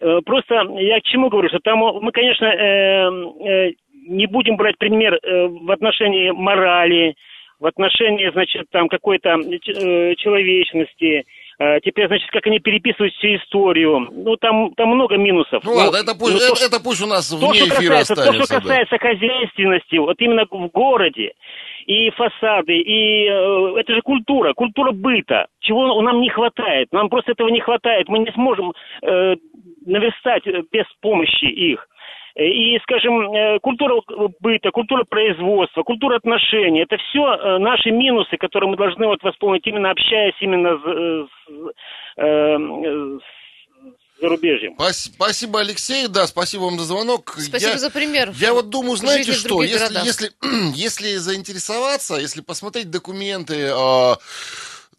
Э, 0.00 0.20
просто 0.24 0.54
я 0.78 1.00
к 1.00 1.04
чему 1.04 1.28
говорю, 1.28 1.48
что 1.48 1.58
там 1.60 1.78
мы, 1.78 2.10
конечно, 2.12 2.46
э, 2.46 3.10
э, 3.48 3.72
не 4.08 4.26
будем 4.26 4.56
брать 4.56 4.76
пример 4.78 5.14
э, 5.14 5.46
в 5.46 5.70
отношении 5.70 6.30
морали, 6.30 7.14
в 7.60 7.66
отношении, 7.66 8.30
значит, 8.30 8.66
там 8.70 8.88
какой-то 8.88 9.30
э, 9.30 10.14
человечности, 10.16 11.24
э, 11.58 11.80
Теперь, 11.84 12.08
значит, 12.08 12.28
как 12.30 12.46
они 12.46 12.58
переписывают 12.58 13.14
всю 13.14 13.36
историю. 13.36 14.08
Ну, 14.10 14.36
там, 14.36 14.74
там 14.74 14.88
много 14.88 15.16
минусов. 15.16 15.62
Ну, 15.64 15.72
ладно, 15.72 15.98
это 15.98 16.14
пусть, 16.18 16.32
ну, 16.32 16.52
это, 16.52 16.64
это 16.64 16.82
пусть 16.82 17.02
у 17.02 17.06
нас 17.06 17.30
вне 17.30 17.60
то, 17.60 17.68
эфира 17.68 17.98
касается, 17.98 18.12
останется. 18.14 18.38
То, 18.38 18.44
что 18.46 18.60
касается 18.60 18.96
да. 19.00 19.08
хозяйственности, 19.08 19.96
вот 19.96 20.20
именно 20.20 20.44
в 20.50 20.68
городе, 20.68 21.32
и 21.86 22.10
фасады, 22.10 22.78
и 22.78 23.26
э, 23.26 23.74
это 23.78 23.94
же 23.94 24.02
культура, 24.02 24.52
культура 24.54 24.92
быта. 24.92 25.46
Чего 25.60 26.00
нам 26.02 26.20
не 26.20 26.28
хватает? 26.28 26.88
Нам 26.92 27.08
просто 27.08 27.32
этого 27.32 27.48
не 27.48 27.60
хватает. 27.60 28.08
Мы 28.08 28.20
не 28.20 28.32
сможем 28.32 28.72
э, 29.02 29.36
наверстать 29.86 30.44
без 30.72 30.86
помощи 31.00 31.44
их. 31.44 31.86
И, 32.36 32.78
скажем, 32.82 33.32
э, 33.32 33.58
культура 33.60 34.00
быта, 34.40 34.72
культура 34.72 35.04
производства, 35.04 35.84
культура 35.84 36.16
отношений, 36.16 36.80
это 36.82 36.96
все 36.96 37.32
э, 37.32 37.58
наши 37.58 37.92
минусы, 37.92 38.36
которые 38.36 38.70
мы 38.70 38.76
должны 38.76 39.06
вот 39.06 39.22
восполнить, 39.22 39.64
именно 39.66 39.90
общаясь 39.90 40.34
именно 40.40 40.76
с, 40.76 41.28
э, 42.16 43.18
с 43.20 43.43
зарубежьем. 44.24 44.74
Спасибо, 44.76 45.60
Алексей. 45.60 46.08
Да, 46.08 46.26
спасибо 46.26 46.62
вам 46.62 46.78
за 46.78 46.86
звонок. 46.86 47.36
Спасибо 47.38 47.58
я, 47.58 47.78
за 47.78 47.90
пример. 47.90 48.32
Я 48.38 48.54
вот 48.54 48.70
думаю, 48.70 48.96
знаете 48.96 49.32
что, 49.32 49.62
если, 49.62 50.04
если, 50.04 50.32
если 50.74 51.16
заинтересоваться, 51.16 52.14
если 52.16 52.40
посмотреть 52.40 52.90
документы, 52.90 53.68
а, 53.72 54.16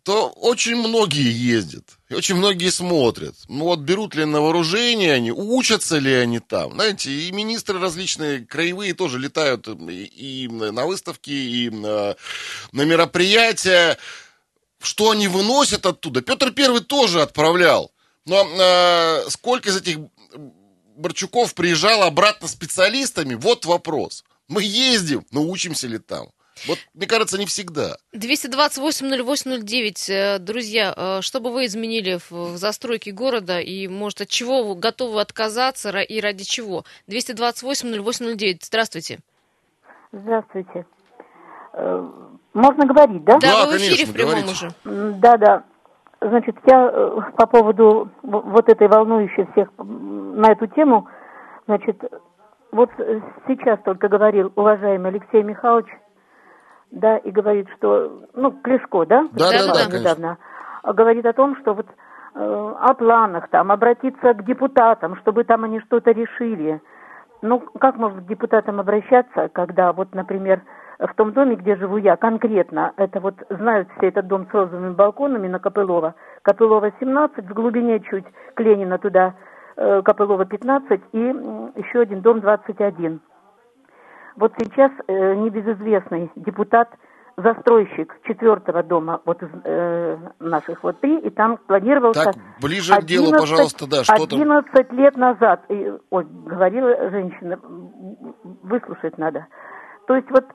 то 0.03 0.29
очень 0.29 0.75
многие 0.75 1.31
ездят. 1.31 1.85
И 2.09 2.13
очень 2.13 2.35
многие 2.35 2.69
смотрят. 2.69 3.35
Ну 3.47 3.65
вот 3.65 3.79
берут 3.79 4.13
ли 4.13 4.25
на 4.25 4.39
вооружение 4.39 5.13
они, 5.13 5.31
учатся 5.31 5.97
ли 5.97 6.13
они 6.13 6.39
там. 6.39 6.73
Знаете, 6.73 7.11
и 7.11 7.31
министры 7.31 7.79
различные 7.79 8.45
краевые 8.45 8.93
тоже 8.93 9.17
летают 9.17 9.67
и, 9.67 10.47
на 10.47 10.85
выставки, 10.85 11.31
и 11.31 11.71
на, 11.71 12.15
на 12.71 12.81
мероприятия. 12.83 13.97
Что 14.79 15.09
они 15.09 15.27
выносят 15.27 15.87
оттуда? 15.87 16.21
Петр 16.21 16.51
Первый 16.51 16.81
тоже 16.81 17.23
отправлял. 17.23 17.91
Но 18.25 18.43
э, 18.43 19.29
сколько 19.29 19.69
из 19.69 19.77
этих 19.77 19.99
Борчуков 20.95 21.53
приезжало 21.53 22.07
обратно 22.07 22.47
специалистами? 22.47 23.35
Вот 23.35 23.65
вопрос. 23.65 24.23
Мы 24.47 24.63
ездим, 24.63 25.25
но 25.31 25.43
учимся 25.43 25.87
ли 25.87 25.99
там? 25.99 26.29
Вот, 26.67 26.79
мне 26.93 27.05
кажется, 27.05 27.37
не 27.37 27.45
всегда. 27.45 27.97
228-08-09. 28.13 30.11
Э, 30.11 30.39
друзья, 30.39 30.93
э, 30.95 31.19
что 31.21 31.39
бы 31.39 31.51
вы 31.51 31.65
изменили 31.65 32.19
в 32.29 32.57
застройке 32.57 33.11
города 33.11 33.59
и, 33.59 33.87
может, 33.87 34.21
от 34.21 34.29
чего 34.29 34.63
вы 34.63 34.75
готовы 34.75 35.21
отказаться 35.21 35.89
и 35.99 36.21
ради 36.21 36.45
чего? 36.45 36.85
228-08-09. 37.07 38.59
Здравствуйте. 38.61 39.19
Здравствуйте. 40.11 40.85
Э, 41.73 42.09
можно 42.53 42.85
говорить, 42.85 43.23
да? 43.23 43.37
Да, 43.37 43.47
да 43.47 43.65
вы 43.67 43.73
в 43.73 43.81
эфире 43.81 44.05
в 44.05 44.13
прямом 44.13 44.45
уже. 44.45 44.71
Да, 44.83 45.37
да. 45.37 45.63
Значит, 46.27 46.55
я 46.65 46.89
по 47.37 47.45
поводу 47.45 48.09
вот 48.23 48.67
этой 48.67 48.87
волнующей 48.87 49.47
всех 49.51 49.69
на 49.77 50.51
эту 50.51 50.65
тему, 50.67 51.07
значит, 51.67 52.01
вот 52.71 52.89
сейчас 53.47 53.79
только 53.85 54.07
говорил 54.07 54.51
уважаемый 54.55 55.11
Алексей 55.11 55.43
Михайлович 55.43 55.87
да, 56.89 57.17
и 57.17 57.29
говорит, 57.29 57.67
что, 57.77 58.23
ну, 58.33 58.51
Клешко, 58.51 59.05
да? 59.05 59.27
Да, 59.33 59.51
да, 59.51 59.73
да, 59.73 59.87
да 59.89 59.99
недавно, 59.99 60.37
говорит 60.83 61.25
о 61.27 61.33
том, 61.33 61.57
что 61.57 61.73
вот 61.73 61.85
э, 62.33 62.73
о 62.79 62.93
планах 62.95 63.49
там, 63.49 63.71
обратиться 63.71 64.33
к 64.33 64.45
депутатам, 64.45 65.17
чтобы 65.17 65.43
там 65.43 65.63
они 65.63 65.79
что-то 65.81 66.11
решили. 66.11 66.81
Ну, 67.43 67.59
как 67.79 67.97
можно 67.97 68.21
к 68.21 68.27
депутатам 68.27 68.79
обращаться, 68.79 69.49
когда 69.49 69.93
вот, 69.93 70.15
например, 70.15 70.61
в 70.99 71.13
том 71.15 71.33
доме, 71.33 71.55
где 71.55 71.75
живу 71.75 71.97
я, 71.97 72.15
конкретно, 72.15 72.93
это 72.97 73.19
вот 73.19 73.35
знают 73.49 73.89
все 73.97 74.07
этот 74.07 74.27
дом 74.27 74.47
с 74.49 74.53
розовыми 74.53 74.93
балконами 74.93 75.47
на 75.47 75.59
Копылова, 75.59 76.15
Копылова 76.41 76.91
17, 76.99 77.49
в 77.49 77.53
глубине 77.53 77.99
чуть, 77.99 78.25
к 78.53 78.59
Ленина 78.59 78.97
туда, 78.97 79.35
э, 79.75 80.01
Копылова 80.03 80.45
15 80.45 81.01
и 81.11 81.17
еще 81.17 82.01
один 82.01 82.21
дом 82.21 82.39
21. 82.39 83.19
Вот 84.37 84.53
сейчас 84.57 84.91
э, 85.07 85.35
небезызвестный 85.35 86.31
депутат, 86.35 86.89
застройщик 87.37 88.15
четвертого 88.23 88.81
дома 88.81 89.21
вот 89.25 89.43
из 89.43 89.49
э, 89.65 90.17
наших 90.39 90.83
вот 90.83 91.01
три, 91.01 91.19
и 91.19 91.29
там 91.29 91.57
планировался... 91.57 92.31
Так, 92.31 92.35
ближе 92.61 92.93
11, 92.93 93.03
к 93.03 93.07
делу, 93.07 93.31
пожалуйста, 93.37 93.89
да, 93.89 94.03
что 94.05 94.23
11 94.23 94.71
там? 94.71 94.97
лет 94.97 95.17
назад, 95.17 95.63
и, 95.67 95.91
ой, 96.09 96.25
говорила 96.45 97.09
женщина, 97.09 97.59
выслушать 98.63 99.17
надо. 99.17 99.47
То 100.07 100.15
есть 100.15 100.29
вот 100.31 100.45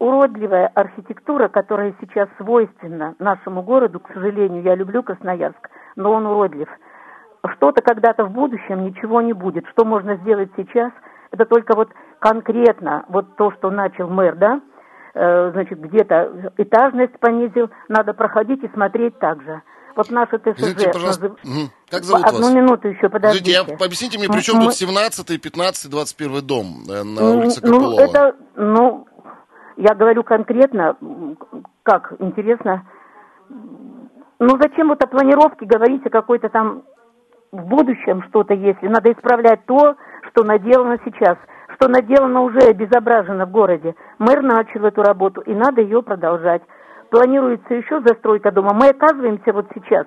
уродливая 0.00 0.66
архитектура, 0.74 1.48
которая 1.48 1.94
сейчас 2.00 2.28
свойственна 2.38 3.14
нашему 3.18 3.62
городу, 3.62 4.00
к 4.00 4.08
сожалению, 4.12 4.62
я 4.62 4.74
люблю 4.74 5.02
Красноярск, 5.02 5.68
но 5.94 6.12
он 6.12 6.26
уродлив. 6.26 6.68
Что-то 7.56 7.82
когда-то 7.82 8.24
в 8.24 8.30
будущем 8.30 8.84
ничего 8.84 9.20
не 9.20 9.34
будет. 9.34 9.66
Что 9.68 9.84
можно 9.84 10.16
сделать 10.16 10.50
сейчас? 10.56 10.90
Это 11.30 11.44
только 11.44 11.76
вот 11.76 11.90
конкретно 12.18 13.04
вот 13.08 13.36
то, 13.36 13.52
что 13.52 13.70
начал 13.70 14.08
мэр, 14.08 14.36
да, 14.36 14.60
э, 15.14 15.50
значит, 15.52 15.78
где-то 15.78 16.52
этажность 16.56 17.18
понизил, 17.20 17.70
надо 17.88 18.14
проходить 18.14 18.64
и 18.64 18.68
смотреть 18.68 19.18
так 19.18 19.42
же. 19.42 19.62
Вот 19.96 20.10
наше 20.10 20.38
ТСЖ... 20.38 20.60
Извините, 20.60 20.90
пожалуйста, 20.92 21.28
назыв... 21.28 21.70
как 21.90 22.04
зовут 22.04 22.26
Одну 22.26 22.40
вас? 22.40 22.54
минуту 22.54 22.88
еще, 22.88 23.08
подождите. 23.08 23.50
Извините, 23.50 23.76
я, 23.78 23.86
объясните 23.86 24.18
мне, 24.18 24.28
при 24.28 24.40
чем 24.40 24.56
Мы... 24.56 24.66
тут 24.66 24.74
17 24.74 25.42
15 25.42 25.90
21 25.90 26.46
дом 26.46 26.66
э, 26.88 27.02
на 27.02 27.30
улице 27.32 27.60
ну, 27.62 27.72
Копылова? 27.72 27.96
Ну, 27.96 28.02
это, 28.02 28.36
ну, 28.56 29.06
я 29.80 29.94
говорю 29.94 30.22
конкретно, 30.22 30.96
как, 31.82 32.12
интересно, 32.18 32.84
ну, 34.38 34.56
зачем 34.60 34.88
вот 34.88 35.02
о 35.02 35.06
планировке 35.06 35.66
говорить 35.66 36.06
о 36.06 36.10
какой-то 36.10 36.48
там 36.48 36.82
в 37.50 37.66
будущем 37.66 38.22
что-то, 38.28 38.54
если 38.54 38.86
надо 38.88 39.12
исправлять 39.12 39.64
то, 39.66 39.96
что 40.30 40.44
наделано 40.44 40.98
сейчас 41.04 41.36
что 41.76 41.88
наделано 41.88 42.42
уже 42.42 42.58
обезображено 42.58 43.46
в 43.46 43.52
городе. 43.52 43.94
Мэр 44.18 44.42
начал 44.42 44.84
эту 44.84 45.02
работу, 45.02 45.40
и 45.40 45.54
надо 45.54 45.80
ее 45.80 46.02
продолжать. 46.02 46.62
Планируется 47.10 47.72
еще 47.72 48.02
застройка 48.02 48.50
дома. 48.50 48.72
Мы 48.74 48.88
оказываемся 48.88 49.52
вот 49.52 49.66
сейчас 49.74 50.06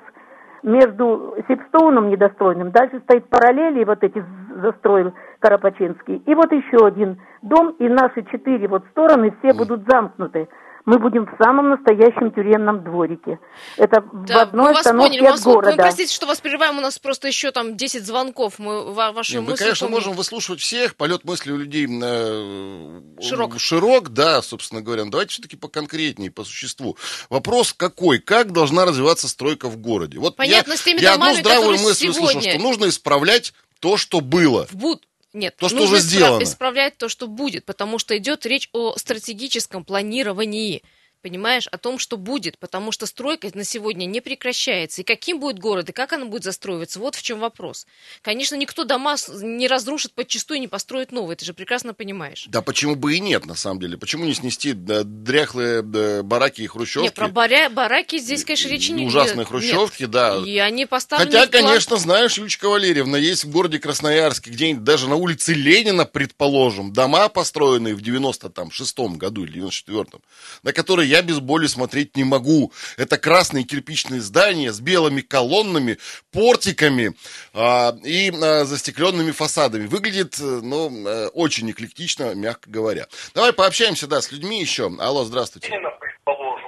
между 0.62 1.36
Сипстоуном 1.48 2.10
недостроенным, 2.10 2.72
дальше 2.72 3.02
стоит 3.06 3.28
параллели, 3.28 3.84
вот 3.84 4.04
эти 4.04 4.24
застроил 4.64 5.14
Карапачинский, 5.40 6.24
и 6.26 6.36
вот 6.36 6.52
еще 6.52 6.88
один 6.88 7.22
дом, 7.42 7.76
и 7.80 7.88
наши 7.88 8.24
четыре 8.32 8.68
вот 8.68 8.84
стороны 8.92 9.36
все 9.42 9.54
будут 9.54 9.84
замкнуты 9.88 10.48
мы 10.86 11.00
будем 11.00 11.26
в 11.26 11.38
самом 11.42 11.70
настоящем 11.70 12.32
тюремном 12.32 12.84
дворике. 12.84 13.40
Это 13.78 14.04
да, 14.28 14.40
в 14.40 14.42
одной 14.42 14.66
мы 14.66 14.74
вас 14.74 14.80
остановке 14.80 15.20
поняли, 15.20 15.34
от 15.34 15.42
города. 15.42 15.72
Мы, 15.72 15.78
простите, 15.78 16.14
что 16.14 16.26
вас 16.26 16.42
прерываем, 16.42 16.78
у 16.78 16.82
нас 16.82 17.00
просто 17.00 17.28
еще 17.28 17.52
там 17.52 17.78
10 17.78 18.06
звонков. 18.06 18.60
Мы 18.60 18.94
ваши 18.94 19.38
Нет, 19.38 19.50
Мы, 19.50 19.56
конечно, 19.56 19.88
помним. 19.88 19.96
можем 19.96 20.14
выслушивать 20.14 20.60
всех, 20.60 20.96
полет 20.96 21.24
мысли 21.24 21.52
у 21.52 21.58
людей 21.58 21.88
э, 21.88 23.02
широк. 23.22 23.60
широк, 23.60 24.10
да, 24.10 24.42
собственно 24.42 24.82
говоря. 24.82 25.06
Но 25.06 25.12
давайте 25.12 25.32
все-таки 25.32 25.56
поконкретнее, 25.56 26.32
по 26.32 26.44
существу. 26.44 26.98
Вопрос 27.30 27.72
какой? 27.74 28.20
Как 28.20 28.52
должна 28.52 28.86
развиваться 28.86 29.30
стройка 29.30 29.70
в 29.70 29.78
городе? 29.78 30.20
Вот 30.20 30.36
Понятно, 30.36 30.72
я, 30.72 30.78
с 30.78 30.82
теми 30.82 31.00
я 31.00 31.14
домами, 31.14 31.32
одну 31.32 31.50
здравую 31.50 31.72
мысль 31.80 32.12
сегодня... 32.12 32.24
услышал, 32.24 32.42
что 32.42 32.60
нужно 32.62 32.90
исправлять 32.90 33.54
то, 33.84 33.98
что 33.98 34.22
было. 34.22 34.66
В 34.68 34.76
буд... 34.76 35.06
Нет, 35.34 35.58
то, 35.58 35.68
что 35.68 35.80
нужно 35.80 35.96
уже 35.96 36.02
сделано. 36.02 36.44
исправлять 36.44 36.96
то, 36.98 37.10
что 37.10 37.28
будет, 37.28 37.66
потому 37.66 38.00
что 38.00 38.18
идет 38.18 38.46
речь 38.46 38.70
о 38.72 38.96
стратегическом 38.98 39.84
планировании. 39.84 40.84
Понимаешь, 41.24 41.68
о 41.68 41.78
том, 41.78 41.98
что 41.98 42.18
будет, 42.18 42.60
потому 42.60 42.92
что 42.92 43.06
стройка 43.06 43.50
на 43.54 43.64
сегодня 43.64 44.06
не 44.06 44.22
прекращается. 44.22 45.02
И 45.02 45.04
каким 45.04 45.40
будет 45.40 45.58
город, 45.58 45.90
и 45.90 45.94
как 45.94 46.14
она 46.14 46.26
будет 46.26 46.44
застроиваться, 46.44 47.00
вот 47.00 47.16
в 47.16 47.24
чем 47.24 47.40
вопрос. 47.40 47.88
Конечно, 48.22 48.56
никто 48.56 48.84
дома 48.84 49.16
не 49.42 49.68
разрушит 49.68 50.14
подчастую 50.14 50.58
и 50.58 50.60
не 50.60 50.68
построит 50.68 51.12
новые, 51.12 51.38
ты 51.38 51.46
же 51.46 51.54
прекрасно 51.54 51.94
понимаешь. 51.94 52.46
Да 52.50 52.62
почему 52.62 52.96
бы 52.96 53.16
и 53.16 53.20
нет, 53.20 53.46
на 53.46 53.56
самом 53.56 53.80
деле? 53.80 53.98
Почему 53.98 54.26
не 54.26 54.34
снести 54.34 54.74
дряхлые 54.74 55.82
бараки 56.24 56.62
и 56.62 56.68
хрущевки? 56.68 57.06
Нет, 57.06 57.14
про 57.14 57.30
баря... 57.30 57.70
бараки 57.70 58.18
здесь, 58.18 58.44
конечно, 58.44 58.68
речи 58.68 58.92
не. 58.92 59.06
Ужасные 59.06 59.46
хрущевки, 59.46 60.04
нет. 60.04 60.12
да. 60.12 60.44
И 60.46 60.58
они 60.58 60.86
поставлены 60.86 61.32
Хотя, 61.32 61.48
конечно, 61.48 61.96
знаешь, 61.96 62.38
Ючка 62.38 62.68
Валерьевна, 62.68 63.18
есть 63.18 63.46
в 63.46 63.52
городе 63.52 63.80
Красноярске, 63.80 64.52
где-нибудь 64.52 64.84
даже 64.84 65.08
на 65.08 65.16
улице 65.16 65.54
Ленина, 65.54 66.06
предположим, 66.06 66.92
дома, 66.92 67.30
построенные 67.30 67.96
в 67.96 68.02
96-м 68.02 69.18
году 69.18 69.46
или 69.46 69.64
94-м, 69.64 70.22
на 70.64 70.74
которые 70.74 71.13
я 71.14 71.22
без 71.22 71.40
боли 71.40 71.68
смотреть 71.68 72.18
не 72.18 72.24
могу. 72.24 72.72
Это 72.98 73.18
красные 73.18 73.66
кирпичные 73.66 74.20
здания 74.20 74.72
с 74.72 74.80
белыми 74.80 75.22
колоннами, 75.22 76.00
портиками 76.32 77.14
а, 77.54 77.96
и 78.04 78.32
а, 78.32 78.66
застекленными 78.66 79.30
фасадами. 79.30 79.86
Выглядит, 79.86 80.40
э, 80.40 80.44
ну, 80.44 80.90
э, 81.08 81.28
очень 81.28 81.70
эклектично, 81.70 82.34
мягко 82.34 82.68
говоря. 82.68 83.06
Давай 83.36 83.54
пообщаемся, 83.54 84.08
да, 84.08 84.22
с 84.22 84.32
людьми 84.32 84.60
еще. 84.60 84.92
Алло, 85.00 85.24
здравствуйте. 85.24 85.72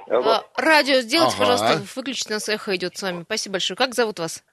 А, 0.08 0.44
радио 0.56 1.00
сделайте, 1.00 1.34
ага. 1.34 1.38
пожалуйста, 1.38 1.82
выключите, 1.96 2.32
нас 2.32 2.48
эхо 2.48 2.76
идет 2.76 2.96
с 2.96 3.02
вами. 3.02 3.24
Спасибо 3.24 3.54
большое. 3.54 3.76
Как 3.76 3.94
зовут 3.94 4.20
вас? 4.20 4.44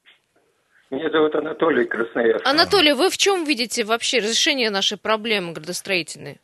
Меня 0.90 1.12
зовут 1.12 1.36
Анатолий 1.36 1.86
Красноярский. 1.86 2.50
Анатолий, 2.50 2.94
вы 2.94 3.12
в 3.12 3.18
чем 3.18 3.44
видите 3.46 3.84
вообще 3.84 4.18
разрешение 4.18 4.72
нашей 4.72 4.98
проблемы 4.98 5.54
градостроительной? 5.54 6.40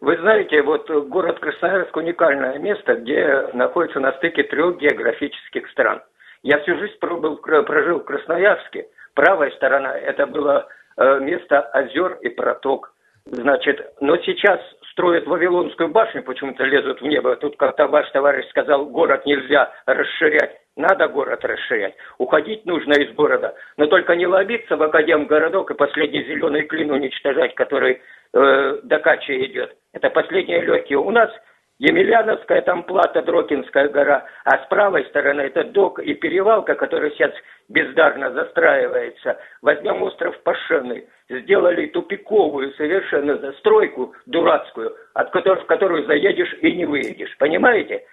Вы 0.00 0.16
знаете, 0.18 0.62
вот 0.62 0.90
город 1.08 1.38
Красноярск 1.38 1.96
уникальное 1.96 2.58
место, 2.58 2.94
где 2.96 3.48
находится 3.52 4.00
на 4.00 4.12
стыке 4.12 4.42
трех 4.44 4.78
географических 4.78 5.68
стран. 5.70 6.02
Я 6.42 6.58
всю 6.60 6.76
жизнь 6.78 6.98
пробыл, 7.00 7.36
прожил 7.36 8.00
в 8.00 8.04
Красноярске. 8.04 8.86
Правая 9.14 9.50
сторона– 9.52 9.96
это 9.98 10.26
было 10.26 10.66
э, 10.96 11.20
место 11.20 11.60
озер 11.60 12.18
и 12.20 12.28
проток. 12.28 12.92
Значит, 13.26 13.94
но 14.00 14.18
сейчас 14.18 14.60
строят 14.90 15.26
Вавилонскую 15.26 15.88
башню, 15.88 16.22
почему-то 16.22 16.64
лезут 16.64 17.00
в 17.00 17.06
небо. 17.06 17.34
Тут 17.36 17.56
как-то 17.56 17.86
ваш 17.86 18.10
товарищ 18.10 18.46
сказал, 18.50 18.84
город 18.86 19.24
нельзя 19.24 19.72
расширять. 19.86 20.60
Надо 20.76 21.08
город 21.08 21.44
расширять. 21.44 21.94
Уходить 22.18 22.66
нужно 22.66 22.92
из 22.94 23.14
города. 23.14 23.54
Но 23.76 23.86
только 23.86 24.14
не 24.16 24.26
лобиться 24.26 24.76
в 24.76 24.82
Академгородок 24.82 25.70
и 25.70 25.74
последний 25.74 26.24
зеленый 26.24 26.62
клин 26.66 26.90
уничтожать, 26.90 27.54
который 27.54 28.02
э, 28.34 28.80
до 28.82 28.98
Качи 28.98 29.46
идет. 29.46 29.76
Это 29.92 30.10
последние 30.10 30.60
легкие. 30.60 30.98
У 30.98 31.10
нас 31.10 31.30
Емельяновская, 31.78 32.62
там 32.62 32.84
плата, 32.84 33.22
Дрокинская 33.22 33.88
гора, 33.88 34.24
а 34.44 34.64
с 34.64 34.68
правой 34.68 35.04
стороны 35.06 35.42
это 35.42 35.64
док 35.64 35.98
и 35.98 36.14
перевалка, 36.14 36.74
который 36.74 37.10
сейчас 37.12 37.32
бездарно 37.68 38.30
застраивается. 38.30 39.40
Возьмем 39.60 40.02
остров 40.02 40.38
Пашены, 40.42 41.08
сделали 41.28 41.86
тупиковую 41.86 42.72
совершенно 42.74 43.38
застройку 43.38 44.14
дурацкую, 44.26 44.94
от 45.14 45.30
которой, 45.30 45.62
в 45.62 45.66
которую 45.66 46.06
заедешь 46.06 46.54
и 46.60 46.72
не 46.72 46.84
выедешь. 46.84 47.36
Понимаете? 47.38 48.04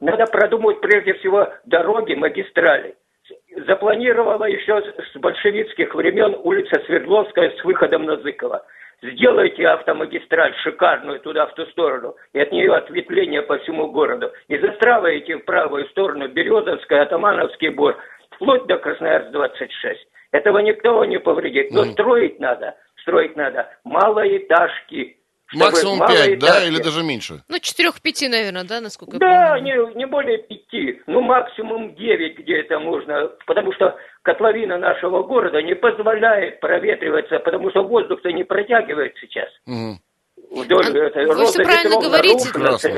Надо 0.00 0.26
продумать 0.26 0.80
прежде 0.80 1.14
всего 1.14 1.48
дороги, 1.66 2.14
магистрали. 2.14 2.94
Запланировала 3.66 4.44
еще 4.44 4.80
с 4.80 5.16
большевистских 5.18 5.94
времен 5.94 6.34
улица 6.42 6.80
Свердловская 6.86 7.50
с 7.50 7.64
выходом 7.64 8.04
на 8.04 8.16
Зыкова. 8.16 8.64
Сделайте 9.02 9.66
автомагистраль 9.66 10.54
шикарную 10.62 11.18
туда, 11.18 11.46
в 11.46 11.54
ту 11.54 11.66
сторону, 11.66 12.14
и 12.32 12.40
от 12.40 12.52
нее 12.52 12.72
ответвление 12.72 13.42
по 13.42 13.58
всему 13.58 13.90
городу. 13.90 14.30
И 14.46 14.56
застраивайте 14.58 15.38
в 15.38 15.44
правую 15.44 15.86
сторону 15.86 16.28
Березовская, 16.28 17.02
Атамановский 17.02 17.70
бор, 17.70 17.96
вплоть 18.30 18.64
до 18.66 18.76
Красноярск-26. 18.76 19.96
Этого 20.30 20.58
никто 20.58 21.04
не 21.04 21.18
повредит. 21.18 21.72
Но 21.72 21.82
mm. 21.82 21.92
строить 21.92 22.38
надо, 22.38 22.76
строить 23.02 23.36
надо 23.36 23.68
малоэтажки, 23.82 25.16
Максимум 25.54 25.98
5, 26.06 26.38
да, 26.38 26.64
или 26.64 26.78
даже 26.82 27.02
меньше? 27.02 27.42
Ну, 27.48 27.56
4-5, 27.56 28.28
наверное, 28.28 28.64
да, 28.64 28.80
насколько 28.80 29.18
да, 29.18 29.26
я 29.26 29.52
понимаю? 29.54 29.86
Да, 29.86 29.92
не, 29.92 29.98
не 29.98 30.06
более 30.06 30.38
5, 30.38 31.06
ну, 31.06 31.20
максимум 31.20 31.94
9, 31.94 32.38
где 32.38 32.60
это 32.60 32.78
можно, 32.78 33.30
потому 33.46 33.72
что 33.72 33.96
котловина 34.22 34.78
нашего 34.78 35.22
города 35.22 35.60
не 35.62 35.74
позволяет 35.74 36.60
проветриваться, 36.60 37.38
потому 37.40 37.70
что 37.70 37.82
воздух-то 37.82 38.30
не 38.32 38.44
протягивает 38.44 39.14
сейчас. 39.20 39.48
Угу. 39.66 39.98
Вдоль, 40.50 40.86
Ан... 40.86 40.96
это, 40.96 41.20
вы 41.34 41.46
все 41.46 41.62
правильно 41.62 41.98
говорите, 41.98 42.50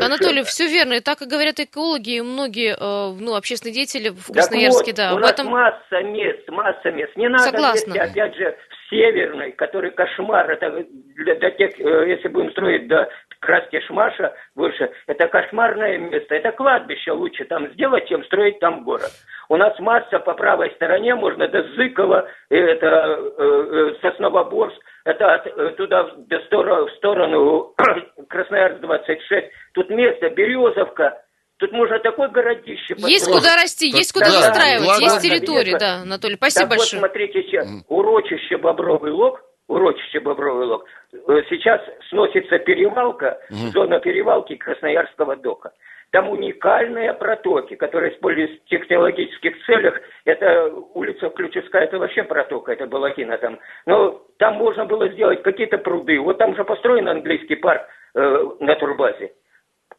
Анатолий, 0.03 0.43
все 0.43 0.67
верно. 0.67 0.95
И 0.95 1.01
так 1.01 1.23
и 1.23 1.27
говорят 1.27 1.61
экологи 1.61 2.17
и 2.17 2.21
многие 2.21 2.75
э, 2.75 3.12
ну, 3.21 3.37
общественные 3.37 3.75
деятели 3.75 4.09
в 4.09 4.33
Красноярске. 4.33 4.90
вот, 4.90 4.97
да, 4.97 5.12
у 5.12 5.17
об 5.17 5.23
нас 5.23 5.33
этом... 5.33 5.47
масса 5.49 6.03
мест, 6.03 6.49
масса 6.49 6.90
мест. 6.90 7.14
Не 7.17 7.29
надо 7.29 7.45
Согласна. 7.45 7.95
Опять 7.95 8.35
же, 8.35 8.57
в 8.69 8.90
Северной, 8.90 9.53
который 9.53 9.93
кошмар. 9.93 10.51
Это 10.51 10.85
для, 11.14 11.35
для 11.37 11.50
тех, 11.50 11.79
э, 11.81 12.09
если 12.09 12.29
будем 12.29 12.50
строить 12.50 12.88
до 12.88 13.09
Краски 13.40 13.81
Шмаша 13.87 14.35
выше, 14.55 14.90
это 15.07 15.29
кошмарное 15.29 15.98
место. 15.98 16.35
Это 16.35 16.53
кладбище 16.53 17.12
лучше 17.12 17.44
там 17.44 17.68
сделать, 17.72 18.09
чем 18.09 18.24
строить 18.24 18.59
там 18.59 18.85
город. 18.85 19.11
У 19.48 19.57
нас 19.57 19.79
масса 19.79 20.18
по 20.20 20.35
правой 20.35 20.70
стороне, 20.77 21.14
можно 21.14 21.46
до 21.48 21.62
Зыкова, 21.74 22.29
это 22.48 22.87
э, 22.87 23.33
э, 23.38 23.94
Сосновоборск, 24.00 24.81
это 25.05 25.42
э, 25.44 25.70
туда 25.77 26.11
до 26.16 26.40
сторону, 26.46 26.87
в 26.87 26.90
сторону 26.92 27.74
Красноярск-26. 28.31 29.50
Тут 29.74 29.90
место, 29.90 30.31
Березовка, 30.31 31.20
Тут 31.59 31.70
можно 31.70 32.00
такое 32.00 32.29
городище 32.29 32.94
построить. 32.94 33.12
Есть 33.12 33.31
куда 33.31 33.55
расти, 33.55 33.88
есть 33.88 34.12
куда 34.12 34.27
да, 34.27 34.33
застраивать, 34.33 34.88
да, 34.88 34.96
есть 34.96 35.22
территория, 35.22 35.79
да, 35.79 36.03
Анатолий, 36.03 36.35
спасибо 36.35 36.62
так 36.62 36.79
большое. 36.79 37.00
вот, 37.00 37.09
смотрите, 37.09 37.42
сейчас 37.44 37.68
урочище 37.88 38.57
Бобровый 38.57 39.12
Лог, 39.12 39.40
урочище 39.68 40.20
Бобровый 40.20 40.66
Лог, 40.66 40.85
э, 41.12 41.42
сейчас 41.48 41.81
сносится 42.09 42.59
перевалка, 42.59 43.38
угу. 43.50 43.70
зона 43.72 44.00
перевалки 44.00 44.57
Красноярского 44.57 45.37
дока. 45.37 45.72
Там 46.11 46.29
уникальные 46.29 47.12
протоки, 47.14 47.74
которые 47.74 48.14
используются 48.14 48.57
в 48.59 48.68
технологических 48.68 49.64
целях. 49.66 50.00
Это 50.24 50.72
улица 50.94 51.29
Ключевская, 51.31 51.83
это 51.83 51.98
вообще 51.98 52.22
протока, 52.22 52.72
это 52.72 52.87
Балакина 52.87 53.37
там. 53.38 53.59
Но 53.85 54.22
там 54.38 54.55
можно 54.55 54.85
было 54.85 55.09
сделать 55.09 55.42
какие-то 55.42 55.79
пруды. 55.79 56.20
Вот 56.20 56.38
там 56.38 56.55
же 56.55 56.64
построен 56.64 57.09
английский 57.09 57.57
парк 57.57 57.83
э, 58.14 58.46
на 58.61 58.77
турбазе. 58.77 59.33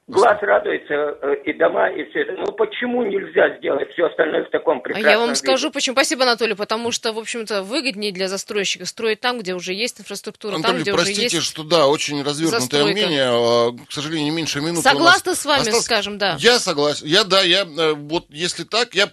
Глаз 0.07 0.37
радуется, 0.41 0.93
э, 0.93 1.35
и 1.45 1.53
дома, 1.53 1.89
и 1.89 2.07
все 2.09 2.21
это. 2.21 2.33
Ну 2.33 2.51
почему 2.51 3.03
нельзя 3.03 3.57
сделать 3.57 3.89
все 3.93 4.05
остальное 4.05 4.45
в 4.45 4.51
таком 4.51 4.79
прекрасном 4.81 5.09
А 5.09 5.11
я 5.11 5.17
вам 5.17 5.29
виде? 5.29 5.39
скажу, 5.39 5.71
почему. 5.71 5.95
Спасибо, 5.95 6.23
Анатолий, 6.23 6.53
потому 6.53 6.91
что, 6.91 7.11
в 7.11 7.17
общем-то, 7.17 7.63
выгоднее 7.63 8.11
для 8.11 8.27
застройщика 8.27 8.85
строить 8.85 9.19
там, 9.19 9.39
где 9.39 9.55
уже 9.55 9.73
есть 9.73 9.99
инфраструктура, 9.99 10.55
Анатолий, 10.55 10.73
там, 10.73 10.81
где 10.83 10.93
простите, 10.93 11.25
уже 11.25 11.35
есть 11.37 11.47
что 11.47 11.63
да, 11.63 11.87
очень 11.87 12.21
развернутое 12.21 12.59
застройка. 12.59 12.91
мнение, 12.91 13.25
а, 13.29 13.71
к 13.71 13.91
сожалению, 13.91 14.31
меньше 14.31 14.61
минуты 14.61 14.83
Согласна 14.83 15.33
с 15.33 15.43
вами, 15.43 15.61
осталось... 15.61 15.85
скажем, 15.85 16.19
да. 16.19 16.35
Я 16.37 16.59
согласен. 16.59 17.07
Я, 17.07 17.23
да, 17.23 17.41
я, 17.41 17.63
э, 17.63 17.93
вот 17.93 18.25
если 18.29 18.63
так, 18.63 18.93
я 18.93 19.11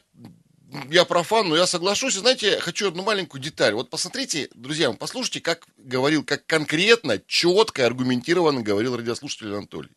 я 0.90 1.04
профан, 1.06 1.48
но 1.48 1.56
я 1.56 1.66
соглашусь. 1.66 2.16
И 2.16 2.18
знаете, 2.18 2.58
хочу 2.60 2.88
одну 2.88 3.02
маленькую 3.02 3.40
деталь. 3.40 3.72
Вот 3.74 3.90
посмотрите, 3.90 4.48
друзья, 4.54 4.92
послушайте, 4.92 5.40
как 5.40 5.66
говорил, 5.78 6.24
как 6.24 6.46
конкретно, 6.46 7.18
четко, 7.26 7.86
аргументированно 7.86 8.62
говорил 8.62 8.96
радиослушатель 8.96 9.54
Анатолий. 9.54 9.90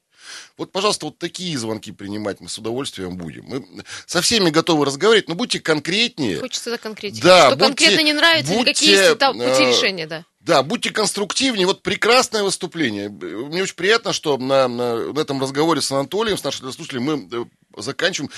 Вот, 0.57 0.71
пожалуйста, 0.71 1.07
вот 1.07 1.17
такие 1.17 1.57
звонки 1.57 1.91
принимать 1.91 2.39
мы 2.41 2.49
с 2.49 2.57
удовольствием 2.57 3.17
будем. 3.17 3.45
Мы 3.45 3.65
со 4.05 4.21
всеми 4.21 4.49
готовы 4.49 4.85
разговаривать, 4.85 5.27
но 5.27 5.35
будьте 5.35 5.59
конкретнее. 5.59 6.39
Хочется 6.39 6.71
да 6.71 6.77
конкретики. 6.77 7.21
Да, 7.23 7.47
Что 7.47 7.55
будьте, 7.55 7.67
конкретно 7.67 8.01
не 8.01 8.13
нравится, 8.13 8.53
будьте, 8.53 8.73
какие 8.73 8.91
есть 8.91 9.17
там 9.17 9.37
пути 9.37 9.63
э, 9.63 9.69
решения, 9.69 10.07
да. 10.07 10.25
Да, 10.39 10.61
будьте 10.61 10.91
конструктивнее. 10.91 11.65
Вот 11.65 11.81
прекрасное 11.81 12.43
выступление. 12.43 13.09
Мне 13.09 13.63
очень 13.63 13.75
приятно, 13.75 14.13
что 14.13 14.37
на, 14.37 14.67
на, 14.67 15.11
на 15.11 15.19
этом 15.19 15.41
разговоре 15.41 15.81
с 15.81 15.91
Анатолием, 15.91 16.37
с 16.37 16.43
нашим 16.43 16.71
слушателем, 16.71 17.03
мы 17.03 17.29
э, 17.31 17.81
заканчиваем 17.81 18.29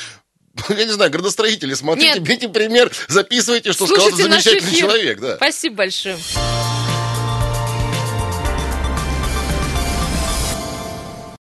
я 0.69 0.85
не 0.85 0.91
знаю, 0.91 1.11
градостроители, 1.11 1.73
смотрите, 1.73 2.13
Нет. 2.15 2.23
берите 2.23 2.49
пример, 2.49 2.91
записывайте, 3.07 3.73
что 3.73 3.85
Слушайте 3.85 4.15
сказал 4.15 4.31
замечательный 4.31 4.75
человек. 4.75 5.19
Да. 5.19 5.35
Спасибо 5.35 5.75
большое. 5.75 6.17